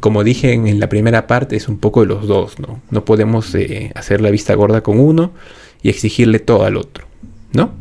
Como 0.00 0.24
dije 0.24 0.52
en, 0.52 0.80
la 0.80 0.88
primera 0.88 1.26
parte, 1.26 1.56
es 1.56 1.68
un 1.68 1.78
poco 1.78 2.00
de 2.00 2.06
los 2.06 2.26
dos, 2.26 2.58
¿no? 2.58 2.80
No 2.90 3.04
podemos 3.04 3.54
eh, 3.54 3.92
hacer 3.94 4.20
la 4.20 4.30
vista 4.30 4.54
gorda 4.54 4.82
con 4.82 4.98
uno 4.98 5.32
y 5.82 5.90
exigirle 5.90 6.38
todo 6.38 6.64
al 6.64 6.76
otro, 6.76 7.06
¿no? 7.52 7.72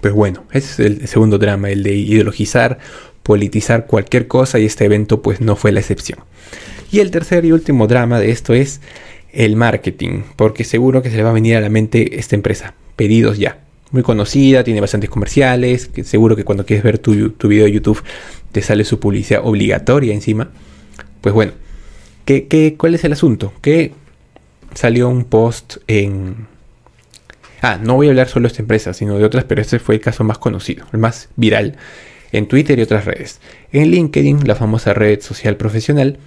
Pues 0.00 0.14
bueno, 0.14 0.44
ese 0.52 0.70
es 0.70 0.80
el 0.80 1.08
segundo 1.08 1.38
drama, 1.38 1.70
el 1.70 1.82
de 1.82 1.94
ideologizar, 1.94 2.78
politizar 3.22 3.86
cualquier 3.86 4.26
cosa 4.26 4.58
y 4.58 4.64
este 4.64 4.86
evento 4.86 5.22
pues 5.22 5.40
no 5.40 5.56
fue 5.56 5.72
la 5.72 5.80
excepción. 5.80 6.20
Y 6.90 7.00
el 7.00 7.10
tercer 7.10 7.44
y 7.44 7.52
último 7.52 7.86
drama 7.86 8.18
de 8.18 8.30
esto 8.30 8.54
es 8.54 8.80
el 9.32 9.56
marketing, 9.56 10.22
porque 10.36 10.64
seguro 10.64 11.02
que 11.02 11.10
se 11.10 11.16
le 11.16 11.22
va 11.22 11.30
a 11.30 11.34
venir 11.34 11.56
a 11.56 11.60
la 11.60 11.68
mente 11.68 12.18
esta 12.18 12.34
empresa. 12.34 12.74
Pedidos 12.96 13.38
ya. 13.38 13.58
Muy 13.92 14.02
conocida, 14.02 14.64
tiene 14.64 14.80
bastantes 14.80 15.10
comerciales, 15.10 15.86
que 15.86 16.04
seguro 16.04 16.36
que 16.36 16.44
cuando 16.44 16.64
quieres 16.64 16.82
ver 16.82 16.98
tu, 16.98 17.30
tu 17.30 17.48
video 17.48 17.64
de 17.66 17.72
YouTube 17.72 18.02
te 18.52 18.62
sale 18.62 18.84
su 18.84 18.98
publicidad 18.98 19.42
obligatoria 19.44 20.14
encima. 20.14 20.50
Pues 21.20 21.34
bueno, 21.34 21.52
¿qué, 22.24 22.46
qué, 22.46 22.76
cuál 22.76 22.94
es 22.94 23.04
el 23.04 23.12
asunto? 23.12 23.52
Que 23.60 23.92
salió 24.74 25.08
un 25.08 25.24
post 25.24 25.78
en... 25.86 26.46
Ah, 27.62 27.78
no 27.82 27.94
voy 27.94 28.06
a 28.06 28.10
hablar 28.10 28.28
solo 28.28 28.44
de 28.44 28.48
esta 28.48 28.62
empresa, 28.62 28.94
sino 28.94 29.18
de 29.18 29.24
otras, 29.24 29.44
pero 29.44 29.60
este 29.60 29.78
fue 29.78 29.96
el 29.96 30.00
caso 30.00 30.24
más 30.24 30.38
conocido, 30.38 30.86
el 30.92 30.98
más 30.98 31.28
viral, 31.36 31.76
en 32.32 32.48
Twitter 32.48 32.78
y 32.78 32.82
otras 32.82 33.04
redes. 33.04 33.40
En 33.72 33.90
LinkedIn, 33.90 34.46
la 34.46 34.54
famosa 34.54 34.94
red 34.94 35.20
social 35.20 35.56
profesional, 35.56 36.18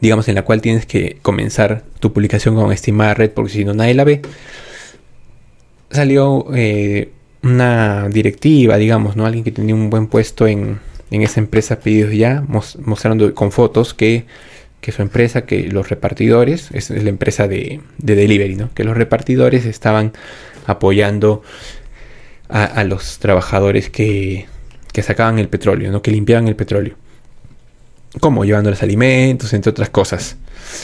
digamos, 0.00 0.28
en 0.28 0.36
la 0.36 0.42
cual 0.42 0.62
tienes 0.62 0.86
que 0.86 1.18
comenzar 1.20 1.84
tu 2.00 2.12
publicación 2.12 2.54
con 2.54 2.72
estimada 2.72 3.14
red 3.14 3.30
porque 3.32 3.52
si 3.52 3.64
no 3.64 3.74
nadie 3.74 3.94
la 3.94 4.04
ve, 4.04 4.22
salió 5.90 6.46
eh, 6.54 7.10
una 7.42 8.08
directiva, 8.08 8.78
digamos, 8.78 9.16
¿no? 9.16 9.26
Alguien 9.26 9.44
que 9.44 9.52
tenía 9.52 9.74
un 9.74 9.90
buen 9.90 10.06
puesto 10.06 10.46
en, 10.46 10.78
en 11.10 11.22
esa 11.22 11.40
empresa 11.40 11.80
pedidos 11.80 12.12
ya, 12.12 12.44
mostrando 12.48 13.34
con 13.34 13.52
fotos 13.52 13.94
que, 13.94 14.26
que, 14.80 14.92
su 14.92 15.02
empresa, 15.02 15.46
que 15.46 15.68
los 15.68 15.88
repartidores, 15.88 16.70
es, 16.72 16.90
la 16.90 17.08
empresa 17.08 17.48
de, 17.48 17.80
de, 17.98 18.14
delivery, 18.14 18.56
¿no? 18.56 18.70
Que 18.74 18.84
los 18.84 18.96
repartidores 18.96 19.64
estaban 19.64 20.12
apoyando 20.66 21.42
a, 22.48 22.84
los 22.84 23.18
trabajadores 23.18 23.90
que, 23.90 24.46
que 24.92 25.02
sacaban 25.02 25.38
el 25.38 25.48
petróleo, 25.48 25.90
¿no? 25.90 26.02
Que 26.02 26.10
limpiaban 26.10 26.48
el 26.48 26.56
petróleo 26.56 26.96
como 28.20 28.44
llevándoles 28.44 28.82
alimentos, 28.82 29.52
entre 29.52 29.70
otras 29.70 29.90
cosas. 29.90 30.36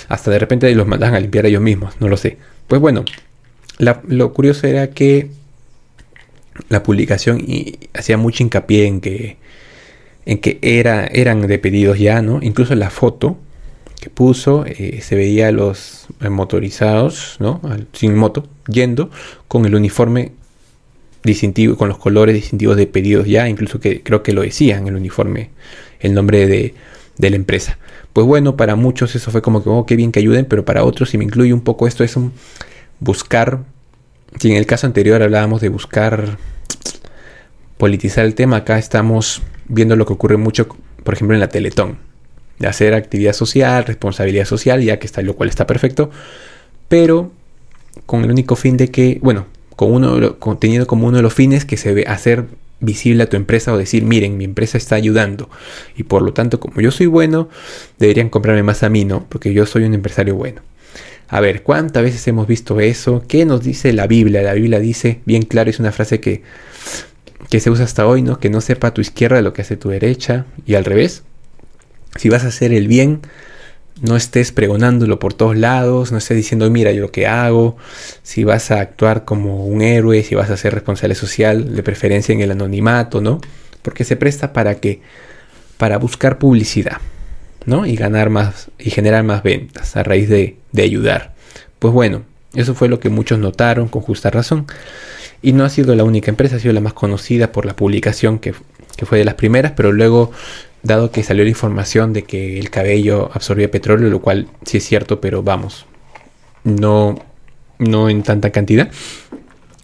Hasta 0.09 0.31
de 0.31 0.39
repente 0.39 0.73
los 0.75 0.87
mandaban 0.87 1.15
a 1.15 1.21
limpiar 1.21 1.47
ellos 1.47 1.63
mismos, 1.63 1.95
no 2.01 2.09
lo 2.09 2.17
sé. 2.17 2.39
Pues 2.69 2.81
bueno, 2.81 3.05
lo 3.79 4.33
curioso 4.33 4.67
era 4.67 4.91
que 4.91 5.31
la 6.69 6.83
publicación 6.83 7.45
hacía 7.93 8.17
mucho 8.17 8.43
hincapié 8.43 8.87
en 8.87 9.01
que 9.01 9.37
en 10.27 10.39
que 10.39 10.59
era, 10.63 11.07
eran 11.07 11.47
de 11.47 11.59
pedidos 11.59 11.99
ya, 11.99 12.23
¿no? 12.23 12.41
Incluso 12.43 12.75
la 12.75 12.91
foto 12.91 13.37
que 14.01 14.11
puso 14.11 14.65
eh, 14.67 15.01
se 15.03 15.17
veía 15.17 15.49
a 15.49 15.53
los 15.53 16.07
motorizados, 16.29 17.37
¿no? 17.41 17.61
Sin 17.93 18.15
moto, 18.17 18.47
yendo 18.69 19.11
con 19.49 19.65
el 19.67 19.75
uniforme 19.75 20.33
distintivo, 21.23 21.77
con 21.77 21.89
los 21.89 21.99
colores 21.99 22.35
distintivos 22.35 22.77
de 22.77 22.87
pedidos 22.87 23.27
ya, 23.27 23.49
incluso 23.49 23.81
que 23.81 24.03
creo 24.03 24.23
que 24.23 24.33
lo 24.33 24.43
decían 24.43 24.87
el 24.87 24.97
uniforme, 24.97 25.51
el 26.01 26.13
nombre 26.15 26.47
de, 26.47 26.75
de 27.17 27.31
la 27.31 27.37
empresa. 27.37 27.79
Pues 28.13 28.27
bueno, 28.27 28.57
para 28.57 28.77
muchos 28.77 29.15
eso 29.17 29.31
fue 29.31 29.43
como 29.43 29.63
que, 29.63 29.71
oh, 29.71 29.87
qué 29.87 29.97
bien 29.97 30.13
que 30.13 30.21
ayuden, 30.21 30.45
pero 30.45 30.65
para 30.65 30.85
otros, 30.85 31.11
si 31.11 31.19
me 31.19 31.25
incluye 31.25 31.53
un 31.53 31.63
poco 31.63 31.87
esto, 31.87 32.05
es 32.05 32.17
un 32.17 32.33
buscar, 33.01 33.61
si 34.39 34.51
en 34.51 34.57
el 34.57 34.67
caso 34.67 34.87
anterior 34.87 35.23
hablábamos 35.23 35.61
de 35.61 35.69
buscar 35.69 36.39
politizar 37.77 38.25
el 38.25 38.35
tema, 38.35 38.59
acá 38.59 38.79
estamos 38.79 39.43
viendo 39.69 39.97
lo 39.97 40.07
que 40.07 40.13
ocurre 40.13 40.37
mucho, 40.37 40.69
por 41.03 41.15
ejemplo, 41.15 41.35
en 41.35 41.41
la 41.41 41.49
Teletón, 41.49 41.99
de 42.59 42.69
hacer 42.69 42.95
actividad 42.95 43.33
social, 43.33 43.85
responsabilidad 43.85 44.45
social, 44.45 44.83
ya 44.83 44.99
que 44.99 45.07
está, 45.07 45.23
lo 45.23 45.35
cual 45.35 45.49
está 45.49 45.67
perfecto, 45.67 46.11
pero 46.89 47.33
con 48.07 48.25
el 48.25 48.31
único 48.31 48.57
fin 48.57 48.77
de 48.77 48.91
que, 48.91 49.19
bueno, 49.23 49.47
con 49.77 49.93
uno, 49.93 50.35
teniendo 50.59 50.87
como 50.87 51.07
uno 51.07 51.17
de 51.17 51.23
los 51.23 51.35
fines 51.35 51.65
que 51.65 51.77
se 51.77 51.93
ve 51.93 52.05
hacer 52.07 52.47
visible 52.81 53.23
a 53.23 53.29
tu 53.29 53.37
empresa 53.37 53.73
o 53.73 53.79
decir, 53.79 54.05
miren, 54.05 54.37
mi 54.37 54.45
empresa 54.45 54.79
está 54.79 54.95
ayudando. 54.97 55.49
Y 55.97 56.05
por 56.05 56.23
lo 56.23 56.33
tanto, 56.33 56.61
como 56.61 56.81
yo 56.81 56.91
soy 56.91 57.07
bueno, 57.07 57.49
deberían 57.99 58.29
comprarme 58.29 58.63
más 58.63 58.83
a 58.83 58.89
mí, 58.89 59.05
¿no? 59.05 59.27
Porque 59.29 59.53
yo 59.53 59.67
soy 59.67 59.85
un 59.85 59.95
empresario 59.95 60.35
bueno. 60.35 60.61
A 61.29 61.41
ver, 61.41 61.63
¿cuántas 61.63 62.03
veces 62.03 62.27
hemos 62.29 62.47
visto 62.47 62.79
eso? 62.81 63.25
¿Qué 63.27 63.45
nos 63.45 63.65
dice 63.65 63.93
la 63.93 64.07
Biblia? 64.07 64.43
La 64.43 64.53
Biblia 64.53 64.79
dice, 64.79 65.21
bien 65.25 65.43
claro, 65.43 65.71
es 65.71 65.81
una 65.81 65.91
frase 65.91 66.21
que, 66.21 66.43
que 67.55 67.61
se 67.61 67.71
usa 67.71 67.85
hasta 67.85 68.05
hoy, 68.05 68.21
¿no? 68.21 68.41
Que 68.41 68.51
no 68.51 68.61
sepa 68.61 68.93
tu 68.93 69.01
izquierda 69.01 69.41
lo 69.41 69.53
que 69.53 69.63
hace 69.63 69.77
tu 69.77 69.89
derecha 69.89 70.45
y 70.67 70.75
al 70.75 70.85
revés. 70.85 71.23
Si 72.17 72.29
vas 72.29 72.43
a 72.43 72.49
hacer 72.49 72.73
el 72.73 72.89
bien, 72.89 73.21
no 74.03 74.17
estés 74.17 74.51
pregonándolo 74.51 75.21
por 75.21 75.35
todos 75.35 75.57
lados, 75.57 76.11
no 76.11 76.19
estés 76.19 76.37
diciendo, 76.37 76.69
mira 76.69 76.91
yo 76.91 77.01
lo 77.01 77.13
que 77.13 77.29
hago, 77.29 77.77
si 78.25 78.43
vas 78.43 78.73
a 78.73 78.81
actuar 78.81 79.25
como 79.25 79.67
un 79.67 79.83
héroe, 79.83 80.25
si 80.25 80.35
vas 80.35 80.51
a 80.51 80.57
ser 80.57 80.75
responsable 80.75 81.15
social, 81.15 81.77
de 81.77 81.83
preferencia 81.85 82.33
en 82.33 82.41
el 82.41 82.51
anonimato, 82.51 83.21
¿no? 83.21 83.41
Porque 83.83 84.03
se 84.03 84.17
presta 84.17 84.53
para 84.53 84.81
que, 84.81 85.01
para 85.77 85.99
buscar 85.99 86.41
publicidad, 86.41 86.97
¿no? 87.67 87.87
Y 87.87 87.95
ganar 87.95 88.31
más, 88.31 88.69
y 88.81 88.91
generar 88.91 89.23
más 89.23 89.45
ventas 89.45 89.95
a 89.95 90.03
raíz 90.03 90.29
de, 90.29 90.57
de 90.73 90.83
ayudar. 90.83 91.35
Pues 91.79 91.95
bueno, 91.95 92.25
eso 92.55 92.75
fue 92.75 92.89
lo 92.89 93.01
que 93.01 93.09
muchos 93.09 93.39
notaron 93.39 93.89
con 93.89 94.03
justa 94.03 94.31
razón. 94.31 94.67
Y 95.43 95.53
no 95.53 95.65
ha 95.65 95.69
sido 95.69 95.95
la 95.95 96.05
única 96.05 96.31
empresa, 96.31 96.57
ha 96.57 96.61
sido 96.61 96.73
la 96.73 96.81
más 96.81 96.95
conocida 96.95 97.53
por 97.53 97.67
la 97.67 97.77
publicación 97.77 98.39
que, 98.39 98.55
que 98.97 99.07
fue 99.07 99.19
de 99.19 99.25
las 99.25 99.35
primeras, 99.35 99.73
pero 99.73 99.93
luego 99.93 100.31
dado 100.83 101.11
que 101.11 101.23
salió 101.23 101.45
la 101.45 101.51
información 101.51 102.13
de 102.13 102.23
que 102.23 102.59
el 102.59 102.71
cabello 102.71 103.31
absorbía 103.33 103.71
petróleo, 103.71 104.11
lo 104.11 104.21
cual 104.21 104.49
sí 104.65 104.79
es 104.79 104.85
cierto, 104.85 105.21
pero 105.21 105.43
vamos, 105.43 105.87
no, 106.63 107.19
no 107.79 108.09
en 108.09 108.23
tanta 108.23 108.51
cantidad. 108.51 108.91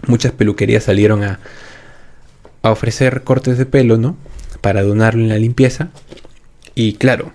Muchas 0.07 0.33
peluquerías 0.33 0.85
salieron 0.85 1.25
a, 1.25 1.41
a 2.63 2.71
ofrecer 2.71 3.23
cortes 3.23 3.59
de 3.59 3.67
pelo, 3.67 3.97
¿no? 3.99 4.17
Para 4.61 4.83
donarlo 4.83 5.23
en 5.23 5.29
la 5.31 5.39
limpieza. 5.39 5.89
Y 6.75 6.95
claro, 6.95 7.33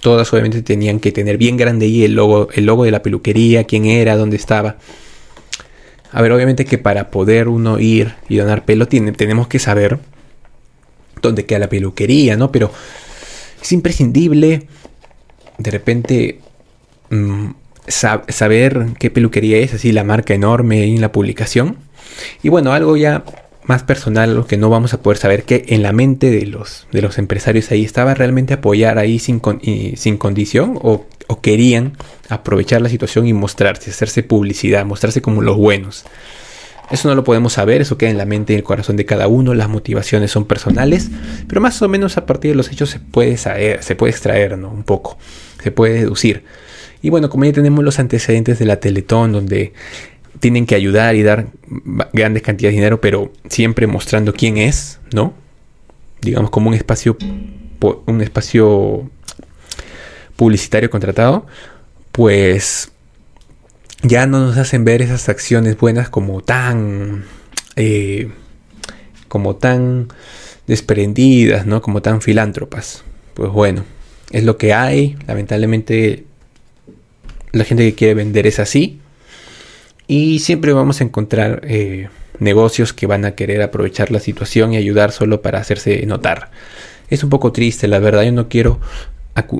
todas 0.00 0.32
obviamente 0.32 0.62
tenían 0.62 1.00
que 1.00 1.12
tener 1.12 1.38
bien 1.38 1.56
grande 1.56 1.86
ahí 1.86 2.04
el 2.04 2.14
logo, 2.14 2.48
el 2.52 2.66
logo 2.66 2.84
de 2.84 2.90
la 2.90 3.02
peluquería, 3.02 3.64
quién 3.64 3.86
era, 3.86 4.16
dónde 4.16 4.36
estaba. 4.36 4.76
A 6.10 6.22
ver, 6.22 6.32
obviamente 6.32 6.64
que 6.64 6.78
para 6.78 7.10
poder 7.10 7.48
uno 7.48 7.78
ir 7.78 8.14
y 8.28 8.36
donar 8.36 8.64
pelo 8.64 8.88
tiene, 8.88 9.12
tenemos 9.12 9.48
que 9.48 9.58
saber 9.58 9.98
donde 11.20 11.44
queda 11.44 11.58
la 11.58 11.68
peluquería, 11.68 12.36
¿no? 12.36 12.50
Pero 12.50 12.72
es 13.60 13.72
imprescindible 13.72 14.68
de 15.58 15.70
repente 15.70 16.40
mm, 17.10 17.50
saber 17.88 18.86
qué 18.98 19.10
peluquería 19.10 19.58
es, 19.58 19.74
así 19.74 19.92
la 19.92 20.04
marca 20.04 20.34
enorme 20.34 20.84
en 20.84 21.00
la 21.00 21.12
publicación. 21.12 21.76
Y 22.42 22.48
bueno, 22.48 22.72
algo 22.72 22.96
ya 22.96 23.24
más 23.68 23.82
personal, 23.82 24.34
lo 24.34 24.46
que 24.46 24.56
no 24.56 24.70
vamos 24.70 24.94
a 24.94 25.02
poder 25.02 25.18
saber, 25.18 25.44
que 25.44 25.66
en 25.68 25.82
la 25.82 25.92
mente 25.92 26.30
de 26.30 26.46
los, 26.46 26.86
de 26.90 27.02
los 27.02 27.18
empresarios 27.18 27.70
ahí 27.70 27.84
estaba 27.84 28.14
realmente 28.14 28.54
apoyar 28.54 28.98
ahí 28.98 29.18
sin, 29.18 29.42
sin 29.96 30.16
condición 30.16 30.78
o, 30.80 31.06
o 31.26 31.40
querían 31.42 31.92
aprovechar 32.30 32.80
la 32.80 32.88
situación 32.88 33.26
y 33.26 33.34
mostrarse, 33.34 33.90
hacerse 33.90 34.22
publicidad, 34.22 34.86
mostrarse 34.86 35.20
como 35.20 35.42
los 35.42 35.58
buenos. 35.58 36.06
Eso 36.90 37.08
no 37.08 37.14
lo 37.14 37.24
podemos 37.24 37.52
saber, 37.52 37.82
eso 37.82 37.98
queda 37.98 38.08
en 38.08 38.16
la 38.16 38.24
mente 38.24 38.54
y 38.54 38.56
el 38.56 38.62
corazón 38.62 38.96
de 38.96 39.04
cada 39.04 39.28
uno, 39.28 39.52
las 39.52 39.68
motivaciones 39.68 40.30
son 40.30 40.46
personales, 40.46 41.10
pero 41.46 41.60
más 41.60 41.82
o 41.82 41.88
menos 41.88 42.16
a 42.16 42.24
partir 42.24 42.52
de 42.52 42.56
los 42.56 42.72
hechos 42.72 42.88
se 42.88 42.98
puede 42.98 43.36
saber, 43.36 43.82
se 43.82 43.94
puede 43.94 44.12
extraer, 44.12 44.56
¿no? 44.56 44.70
Un 44.70 44.84
poco, 44.84 45.18
se 45.62 45.70
puede 45.70 45.92
deducir. 45.92 46.44
Y 47.02 47.10
bueno, 47.10 47.28
como 47.28 47.44
ya 47.44 47.52
tenemos 47.52 47.84
los 47.84 47.98
antecedentes 47.98 48.58
de 48.58 48.64
la 48.64 48.80
Teletón, 48.80 49.32
donde 49.32 49.74
tienen 50.40 50.66
que 50.66 50.74
ayudar 50.74 51.14
y 51.16 51.22
dar 51.22 51.48
grandes 52.12 52.42
cantidades 52.42 52.74
de 52.74 52.80
dinero, 52.80 53.00
pero 53.00 53.32
siempre 53.48 53.86
mostrando 53.86 54.32
quién 54.32 54.58
es, 54.58 55.00
¿no? 55.12 55.34
Digamos 56.20 56.50
como 56.50 56.68
un 56.68 56.74
espacio, 56.74 57.16
un 58.06 58.20
espacio 58.20 59.10
publicitario 60.36 60.90
contratado, 60.90 61.46
pues 62.12 62.90
ya 64.02 64.26
no 64.26 64.40
nos 64.40 64.56
hacen 64.56 64.84
ver 64.84 65.02
esas 65.02 65.28
acciones 65.28 65.76
buenas 65.76 66.08
como 66.08 66.40
tan 66.42 67.24
eh, 67.76 68.30
como 69.28 69.56
tan 69.56 70.08
desprendidas, 70.66 71.66
¿no? 71.66 71.82
Como 71.82 72.02
tan 72.02 72.20
filántropas. 72.20 73.04
Pues 73.34 73.50
bueno, 73.50 73.84
es 74.30 74.44
lo 74.44 74.56
que 74.56 74.72
hay. 74.72 75.16
Lamentablemente 75.26 76.24
la 77.52 77.64
gente 77.64 77.84
que 77.84 77.94
quiere 77.94 78.14
vender 78.14 78.46
es 78.46 78.58
así. 78.58 79.00
Y 80.08 80.40
siempre 80.40 80.72
vamos 80.72 81.00
a 81.00 81.04
encontrar 81.04 81.60
eh, 81.64 82.08
negocios 82.40 82.92
que 82.92 83.06
van 83.06 83.24
a 83.24 83.36
querer 83.36 83.62
aprovechar 83.62 84.10
la 84.10 84.18
situación 84.18 84.72
y 84.72 84.76
ayudar 84.76 85.12
solo 85.12 85.42
para 85.42 85.60
hacerse 85.60 86.04
notar. 86.06 86.50
Es 87.10 87.22
un 87.22 87.30
poco 87.30 87.52
triste, 87.52 87.86
la 87.86 88.00
verdad. 88.00 88.24
Yo 88.24 88.32
no 88.32 88.48
quiero 88.48 88.80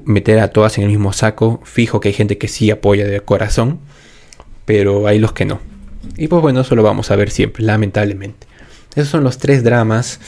meter 0.05 0.41
a 0.41 0.49
todas 0.49 0.77
en 0.79 0.85
el 0.85 0.91
mismo 0.91 1.13
saco. 1.13 1.61
Fijo 1.63 2.01
que 2.01 2.09
hay 2.09 2.15
gente 2.15 2.39
que 2.39 2.49
sí 2.49 2.71
apoya 2.71 3.07
de 3.07 3.21
corazón 3.21 3.79
pero 4.69 5.07
hay 5.07 5.19
los 5.19 5.33
que 5.33 5.47
no. 5.47 5.61
Y 6.19 6.29
pues 6.29 6.43
bueno, 6.43 6.61
eso 6.61 6.77
lo 6.77 6.83
vamos 6.83 7.11
a 7.11 7.17
ver 7.17 7.31
siempre, 7.31 7.65
lamentablemente. 7.65 8.47
Esos 8.95 9.09
son 9.09 9.25
los 9.25 9.39
tres 9.39 9.65
dramas 9.65 10.21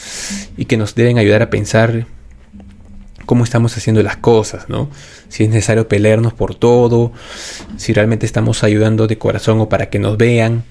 y 0.57 0.65
que 0.65 0.77
nos 0.77 0.95
deben 0.95 1.19
ayudar 1.19 1.43
a 1.43 1.51
pensar 1.51 2.07
cómo 3.25 3.43
estamos 3.43 3.75
haciendo 3.77 4.03
las 4.03 4.17
cosas, 4.17 4.69
¿no? 4.69 4.89
Si 5.29 5.43
es 5.43 5.49
necesario 5.49 5.87
pelearnos 5.87 6.33
por 6.33 6.55
todo, 6.55 7.11
si 7.77 7.93
realmente 7.93 8.25
estamos 8.25 8.63
ayudando 8.63 9.07
de 9.07 9.17
corazón 9.17 9.59
o 9.61 9.69
para 9.69 9.89
que 9.89 9.99
nos 9.99 10.17
vean. 10.17 10.63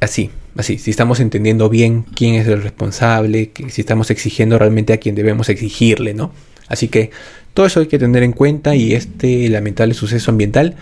Así, 0.00 0.30
así, 0.56 0.78
si 0.78 0.90
estamos 0.90 1.20
entendiendo 1.20 1.68
bien 1.68 2.02
quién 2.02 2.34
es 2.34 2.46
el 2.48 2.62
responsable, 2.62 3.52
si 3.68 3.80
estamos 3.80 4.10
exigiendo 4.10 4.58
realmente 4.58 4.92
a 4.92 4.98
quien 4.98 5.14
debemos 5.14 5.48
exigirle, 5.48 6.14
¿no? 6.14 6.32
Así 6.68 6.88
que 6.88 7.10
todo 7.54 7.66
eso 7.66 7.80
hay 7.80 7.86
que 7.86 7.98
tener 7.98 8.22
en 8.22 8.32
cuenta 8.32 8.74
y 8.74 8.94
este 8.94 9.48
lamentable 9.48 9.94
suceso 9.94 10.30
ambiental 10.30 10.76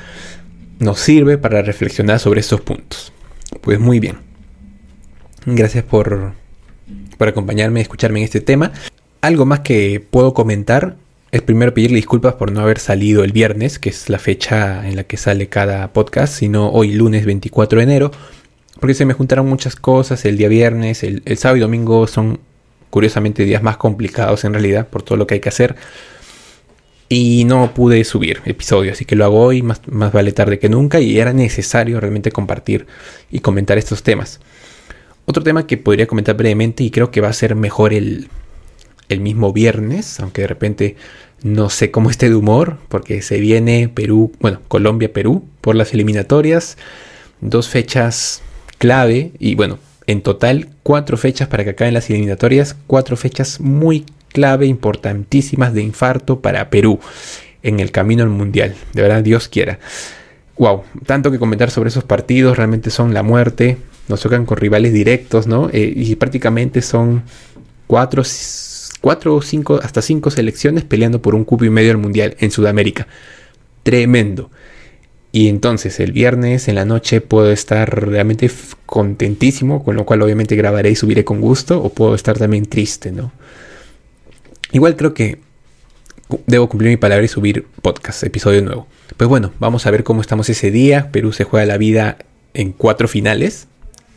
nos 0.78 1.00
sirve 1.00 1.36
para 1.36 1.62
reflexionar 1.62 2.20
sobre 2.20 2.40
estos 2.40 2.60
puntos. 2.60 3.12
Pues 3.60 3.78
muy 3.78 4.00
bien. 4.00 4.16
Gracias 5.46 5.84
por, 5.84 6.32
por 7.18 7.28
acompañarme 7.28 7.80
y 7.80 7.82
escucharme 7.82 8.20
en 8.20 8.24
este 8.24 8.40
tema. 8.40 8.72
Algo 9.20 9.44
más 9.44 9.60
que 9.60 10.00
puedo 10.00 10.32
comentar 10.32 10.96
es 11.30 11.42
primero 11.42 11.74
pedirle 11.74 11.96
disculpas 11.96 12.34
por 12.34 12.50
no 12.52 12.60
haber 12.60 12.78
salido 12.78 13.22
el 13.22 13.32
viernes, 13.32 13.78
que 13.78 13.90
es 13.90 14.08
la 14.08 14.18
fecha 14.18 14.88
en 14.88 14.96
la 14.96 15.04
que 15.04 15.18
sale 15.18 15.48
cada 15.48 15.92
podcast, 15.92 16.34
sino 16.34 16.70
hoy 16.70 16.92
lunes 16.92 17.26
24 17.26 17.78
de 17.78 17.82
enero, 17.82 18.10
porque 18.80 18.94
se 18.94 19.04
me 19.04 19.12
juntaron 19.12 19.46
muchas 19.46 19.76
cosas 19.76 20.24
el 20.24 20.38
día 20.38 20.48
viernes, 20.48 21.02
el, 21.04 21.22
sábado 21.36 21.58
y 21.58 21.60
domingo 21.60 22.06
son 22.06 22.40
curiosamente 22.88 23.44
días 23.44 23.62
más 23.62 23.76
complicados 23.76 24.44
en 24.44 24.54
realidad 24.54 24.88
por 24.88 25.02
todo 25.02 25.18
lo 25.18 25.26
que 25.26 25.34
hay 25.34 25.40
que 25.40 25.50
hacer 25.50 25.76
y 27.08 27.44
no 27.44 27.74
pude 27.74 28.02
subir 28.04 28.40
episodio, 28.46 28.92
así 28.92 29.04
que 29.04 29.16
lo 29.16 29.26
hago 29.26 29.40
hoy, 29.40 29.60
más, 29.62 29.82
más 29.86 30.12
vale 30.12 30.32
tarde 30.32 30.58
que 30.58 30.70
nunca, 30.70 30.98
y 30.98 31.18
era 31.18 31.34
necesario 31.34 32.00
realmente 32.00 32.32
compartir 32.32 32.86
y 33.30 33.40
comentar 33.40 33.76
estos 33.76 34.02
temas. 34.02 34.40
Otro 35.26 35.42
tema 35.42 35.66
que 35.66 35.76
podría 35.76 36.06
comentar 36.06 36.36
brevemente 36.36 36.82
y 36.82 36.90
creo 36.90 37.10
que 37.10 37.20
va 37.20 37.28
a 37.28 37.32
ser 37.32 37.54
mejor 37.54 37.92
el, 37.92 38.28
el 39.10 39.20
mismo 39.20 39.52
viernes, 39.52 40.18
aunque 40.20 40.42
de 40.42 40.48
repente 40.48 40.96
no 41.42 41.68
sé 41.68 41.90
cómo 41.90 42.08
esté 42.08 42.30
de 42.30 42.36
humor, 42.36 42.78
porque 42.88 43.20
se 43.20 43.38
viene 43.40 43.88
Perú, 43.88 44.32
bueno, 44.40 44.60
Colombia-Perú 44.68 45.44
por 45.60 45.74
las 45.74 45.92
eliminatorias, 45.92 46.78
dos 47.40 47.68
fechas 47.68 48.40
clave 48.78 49.32
y 49.38 49.54
bueno, 49.56 49.78
en 50.06 50.22
total 50.22 50.68
cuatro 50.82 51.16
fechas 51.16 51.48
para 51.48 51.64
que 51.64 51.70
acaben 51.70 51.94
las 51.94 52.08
eliminatorias, 52.08 52.76
cuatro 52.86 53.16
fechas 53.16 53.60
muy 53.60 54.06
clave 54.32 54.66
importantísimas 54.66 55.74
de 55.74 55.82
infarto 55.82 56.40
para 56.40 56.70
Perú 56.70 57.00
en 57.62 57.80
el 57.80 57.90
camino 57.90 58.22
al 58.22 58.30
mundial. 58.30 58.74
De 58.92 59.02
verdad, 59.02 59.22
Dios 59.22 59.48
quiera. 59.48 59.78
Wow, 60.56 60.84
tanto 61.06 61.30
que 61.30 61.38
comentar 61.38 61.70
sobre 61.70 61.88
esos 61.88 62.04
partidos, 62.04 62.56
realmente 62.56 62.90
son 62.90 63.14
la 63.14 63.22
muerte. 63.22 63.78
Nos 64.08 64.20
tocan 64.20 64.46
con 64.46 64.56
rivales 64.56 64.92
directos, 64.92 65.46
¿no? 65.46 65.70
Eh, 65.72 65.92
y 65.96 66.16
prácticamente 66.16 66.82
son 66.82 67.22
cuatro, 67.86 68.22
cuatro 69.00 69.34
o 69.34 69.42
cinco, 69.42 69.80
hasta 69.82 70.02
cinco 70.02 70.30
selecciones 70.30 70.84
peleando 70.84 71.22
por 71.22 71.34
un 71.34 71.44
cupo 71.44 71.64
y 71.64 71.70
medio 71.70 71.90
al 71.90 71.98
mundial 71.98 72.36
en 72.40 72.50
Sudamérica. 72.50 73.06
Tremendo. 73.82 74.50
Y 75.32 75.48
entonces 75.48 76.00
el 76.00 76.12
viernes 76.12 76.68
en 76.68 76.74
la 76.74 76.84
noche 76.84 77.20
puedo 77.20 77.52
estar 77.52 78.08
realmente 78.08 78.50
contentísimo, 78.86 79.84
con 79.84 79.94
lo 79.96 80.04
cual 80.04 80.22
obviamente 80.22 80.56
grabaré 80.56 80.90
y 80.90 80.96
subiré 80.96 81.24
con 81.24 81.40
gusto, 81.40 81.82
o 81.82 81.90
puedo 81.90 82.14
estar 82.14 82.36
también 82.36 82.66
triste, 82.66 83.12
¿no? 83.12 83.32
Igual 84.72 84.96
creo 84.96 85.14
que 85.14 85.38
debo 86.46 86.68
cumplir 86.68 86.90
mi 86.90 86.96
palabra 86.96 87.24
y 87.24 87.28
subir 87.28 87.66
podcast, 87.82 88.22
episodio 88.24 88.62
nuevo. 88.62 88.86
Pues 89.16 89.28
bueno, 89.28 89.52
vamos 89.58 89.86
a 89.86 89.90
ver 89.90 90.04
cómo 90.04 90.20
estamos 90.20 90.48
ese 90.48 90.70
día. 90.70 91.10
Perú 91.12 91.32
se 91.32 91.44
juega 91.44 91.66
la 91.66 91.76
vida 91.76 92.18
en 92.54 92.72
cuatro 92.72 93.08
finales. 93.08 93.66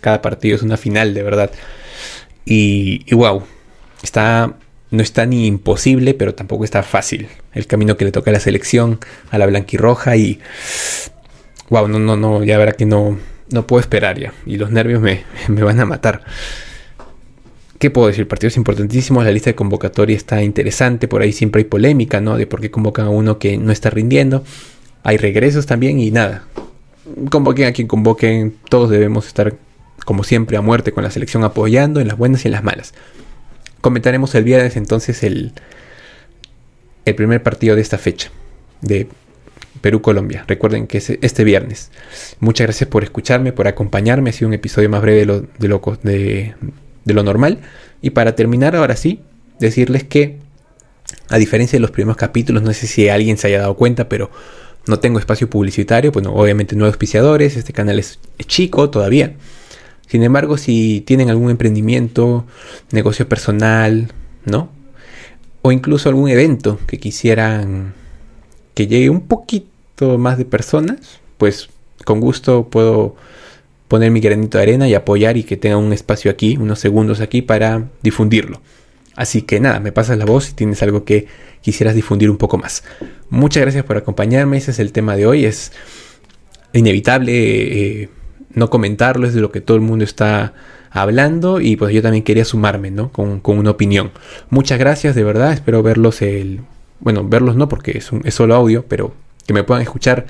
Cada 0.01 0.21
partido 0.21 0.55
es 0.55 0.61
una 0.61 0.77
final, 0.77 1.13
de 1.13 1.23
verdad. 1.23 1.51
Y, 2.45 3.13
wow, 3.13 3.43
está, 4.01 4.55
no 4.93 5.01
está 5.01 5.25
ni 5.25 5.47
imposible, 5.47 6.13
pero 6.13 6.36
tampoco 6.36 6.63
está 6.63 6.84
fácil. 6.84 7.27
El 7.51 7.65
camino 7.65 7.97
que 7.97 8.06
le 8.06 8.12
toca 8.12 8.29
a 8.29 8.34
la 8.34 8.39
selección, 8.39 8.99
a 9.32 9.39
la 9.39 9.47
blanquirroja 9.47 10.15
y... 10.15 10.39
Wow, 11.69 11.88
no, 11.88 11.97
no, 11.97 12.15
no, 12.15 12.43
ya 12.43 12.60
verá 12.60 12.73
que 12.73 12.86
no, 12.86 13.17
no 13.49 13.65
puedo 13.65 13.79
esperar 13.79 14.19
ya. 14.19 14.34
Y 14.45 14.58
los 14.58 14.69
nervios 14.69 15.01
me, 15.01 15.23
me 15.47 15.63
van 15.63 15.79
a 15.79 15.86
matar. 15.86 16.21
¿Qué 17.79 17.89
puedo 17.89 18.08
decir? 18.08 18.27
Partidos 18.27 18.56
importantísimos, 18.56 19.25
la 19.25 19.32
lista 19.32 19.49
de 19.49 19.56
convocatoria 19.56 20.15
está 20.15 20.43
interesante, 20.43 21.08
por 21.08 21.23
ahí 21.23 21.34
siempre 21.34 21.62
hay 21.62 21.65
polémica, 21.65 22.21
¿no? 22.21 22.38
De 22.38 22.45
por 22.45 22.62
qué 22.62 22.69
convocan 22.69 23.08
a 23.08 23.10
uno 23.10 23.39
que 23.39 23.58
no 23.58 23.71
está 23.71 23.89
rindiendo. 23.89 24.43
Hay 25.01 25.17
regresos 25.17 25.65
también 25.65 25.99
y 25.99 26.12
nada. 26.12 26.43
Convoquen 27.32 27.65
a 27.65 27.73
quien 27.73 27.88
convoquen, 27.88 28.56
todos 28.69 28.91
debemos 28.91 29.25
estar 29.25 29.56
como 30.06 30.23
siempre 30.23 30.56
a 30.56 30.62
muerte 30.62 30.91
con 30.91 31.03
la 31.03 31.10
selección 31.10 31.43
apoyando 31.43 31.99
en 31.99 32.08
las 32.08 32.17
buenas 32.17 32.45
y 32.45 32.49
en 32.49 32.51
las 32.51 32.63
malas. 32.63 32.93
Comentaremos 33.83 34.33
el 34.33 34.45
viernes 34.45 34.77
entonces 34.77 35.23
el, 35.23 35.51
el 37.03 37.15
primer 37.15 37.43
partido 37.43 37.75
de 37.75 37.81
esta 37.81 37.97
fecha. 37.97 38.31
de 38.79 39.09
Perú-Colombia. 39.81 40.45
Recuerden 40.47 40.87
que 40.87 40.99
es 40.99 41.09
este 41.09 41.43
viernes. 41.43 41.91
Muchas 42.39 42.67
gracias 42.67 42.89
por 42.89 43.03
escucharme, 43.03 43.51
por 43.51 43.67
acompañarme. 43.67 44.29
Ha 44.29 44.33
sido 44.33 44.47
un 44.47 44.53
episodio 44.53 44.89
más 44.89 45.01
breve 45.01 45.19
de 45.19 45.25
lo, 45.25 45.41
de 46.01 46.55
de, 47.03 47.13
lo 47.13 47.23
normal. 47.23 47.59
Y 48.01 48.11
para 48.11 48.35
terminar, 48.37 48.77
ahora 48.77 48.95
sí, 48.95 49.19
decirles 49.59 50.05
que, 50.05 50.37
a 51.27 51.37
diferencia 51.37 51.75
de 51.75 51.81
los 51.81 51.91
primeros 51.91 52.15
capítulos, 52.15 52.63
no 52.63 52.71
sé 52.71 52.87
si 52.87 53.09
alguien 53.09 53.37
se 53.37 53.47
haya 53.47 53.59
dado 53.59 53.75
cuenta, 53.75 54.07
pero 54.07 54.31
no 54.87 54.99
tengo 54.99 55.19
espacio 55.19 55.49
publicitario. 55.49 56.13
Bueno, 56.13 56.33
obviamente 56.33 56.77
no 56.77 56.85
auspiciadores. 56.85 57.57
Este 57.57 57.73
canal 57.73 57.99
es 57.99 58.19
chico 58.47 58.89
todavía. 58.89 59.33
Sin 60.07 60.23
embargo, 60.23 60.57
si 60.57 61.01
tienen 61.01 61.29
algún 61.29 61.49
emprendimiento, 61.49 62.45
negocio 62.91 63.27
personal, 63.27 64.11
¿no? 64.45 64.69
O 65.61 65.71
incluso 65.71 66.09
algún 66.09 66.29
evento 66.29 66.79
que 66.87 66.99
quisieran 66.99 67.93
que 68.73 68.87
llegue 68.87 69.09
un 69.09 69.27
poquito 69.27 70.17
más 70.17 70.37
de 70.37 70.45
personas, 70.45 71.19
pues 71.37 71.69
con 72.05 72.19
gusto 72.19 72.67
puedo 72.69 73.15
poner 73.87 74.11
mi 74.11 74.19
granito 74.19 74.57
de 74.57 74.63
arena 74.63 74.87
y 74.87 74.95
apoyar 74.95 75.37
y 75.37 75.43
que 75.43 75.57
tenga 75.57 75.77
un 75.77 75.93
espacio 75.93 76.31
aquí, 76.31 76.57
unos 76.57 76.79
segundos 76.79 77.21
aquí 77.21 77.41
para 77.41 77.89
difundirlo. 78.01 78.61
Así 79.15 79.43
que 79.43 79.59
nada, 79.59 79.79
me 79.79 79.91
pasas 79.91 80.17
la 80.17 80.25
voz 80.25 80.45
si 80.45 80.53
tienes 80.53 80.81
algo 80.81 81.05
que 81.05 81.27
quisieras 81.61 81.93
difundir 81.93 82.31
un 82.31 82.37
poco 82.37 82.57
más. 82.57 82.83
Muchas 83.29 83.61
gracias 83.61 83.85
por 83.85 83.97
acompañarme, 83.97 84.57
ese 84.57 84.71
es 84.71 84.79
el 84.79 84.91
tema 84.91 85.15
de 85.15 85.27
hoy, 85.27 85.45
es 85.45 85.71
inevitable 86.73 87.31
eh, 88.01 88.09
no 88.55 88.69
comentarlo, 88.69 89.27
es 89.27 89.33
de 89.33 89.41
lo 89.41 89.51
que 89.51 89.61
todo 89.61 89.75
el 89.75 89.81
mundo 89.81 90.03
está 90.03 90.53
hablando 90.91 91.59
y 91.59 91.75
pues 91.75 91.93
yo 91.93 92.01
también 92.01 92.23
quería 92.23 92.45
sumarme, 92.45 92.91
¿no? 92.91 93.11
Con, 93.11 93.39
con 93.39 93.57
una 93.57 93.71
opinión. 93.71 94.11
Muchas 94.49 94.79
gracias, 94.79 95.15
de 95.15 95.23
verdad, 95.23 95.53
espero 95.53 95.83
verlos 95.83 96.21
el 96.21 96.61
bueno, 96.99 97.27
verlos 97.27 97.55
no 97.55 97.67
porque 97.67 97.97
es, 97.97 98.09
es 98.23 98.33
solo 98.33 98.55
audio, 98.55 98.85
pero 98.87 99.13
que 99.45 99.53
me 99.53 99.63
puedan 99.63 99.81
escuchar 99.81 100.25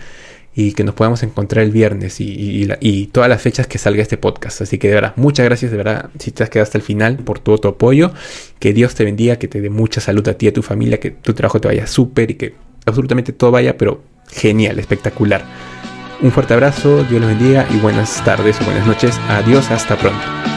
y 0.55 0.73
que 0.73 0.83
nos 0.83 0.95
podamos 0.95 1.23
encontrar 1.23 1.63
el 1.63 1.71
viernes 1.71 2.17
y, 2.19 3.09
todas 3.11 3.29
las 3.29 3.41
fechas 3.41 3.67
que 3.67 3.77
salga 3.77 4.01
este 4.01 4.17
podcast. 4.17 4.61
Así 4.61 4.77
que 4.77 4.87
de 4.87 4.95
verdad, 4.95 5.13
muchas 5.15 5.45
gracias 5.45 5.71
de 5.71 5.77
verdad 5.77 6.09
si 6.19 6.31
te 6.31 6.43
has 6.43 6.49
quedado 6.49 6.63
hasta 6.63 6.77
el 6.77 6.83
final 6.83 7.17
por 7.17 7.39
todo 7.39 7.57
tu 7.57 7.67
apoyo. 7.67 8.11
Que 8.59 8.73
Dios 8.73 8.95
te 8.95 9.03
bendiga, 9.03 9.37
que 9.37 9.47
te 9.47 9.61
dé 9.61 9.69
mucha 9.69 10.01
salud 10.01 10.27
a 10.27 10.33
ti 10.35 10.45
y 10.45 10.49
a 10.49 10.53
tu 10.53 10.61
familia, 10.61 10.99
que 10.99 11.11
tu 11.11 11.33
trabajo 11.33 11.59
te 11.59 11.67
vaya 11.67 11.87
súper 11.87 12.31
y 12.31 12.35
que 12.35 12.55
absolutamente 12.85 13.33
todo 13.33 13.51
vaya, 13.51 13.77
pero 13.77 14.03
genial, 14.31 14.79
espectacular. 14.79 15.43
Un 16.21 16.31
fuerte 16.31 16.53
abrazo, 16.53 17.03
Dios 17.03 17.21
los 17.21 17.29
bendiga 17.29 17.65
y 17.69 17.77
buenas 17.77 18.23
tardes 18.23 18.59
o 18.61 18.65
buenas 18.65 18.87
noches. 18.87 19.19
Adiós, 19.29 19.69
hasta 19.71 19.97
pronto. 19.97 20.52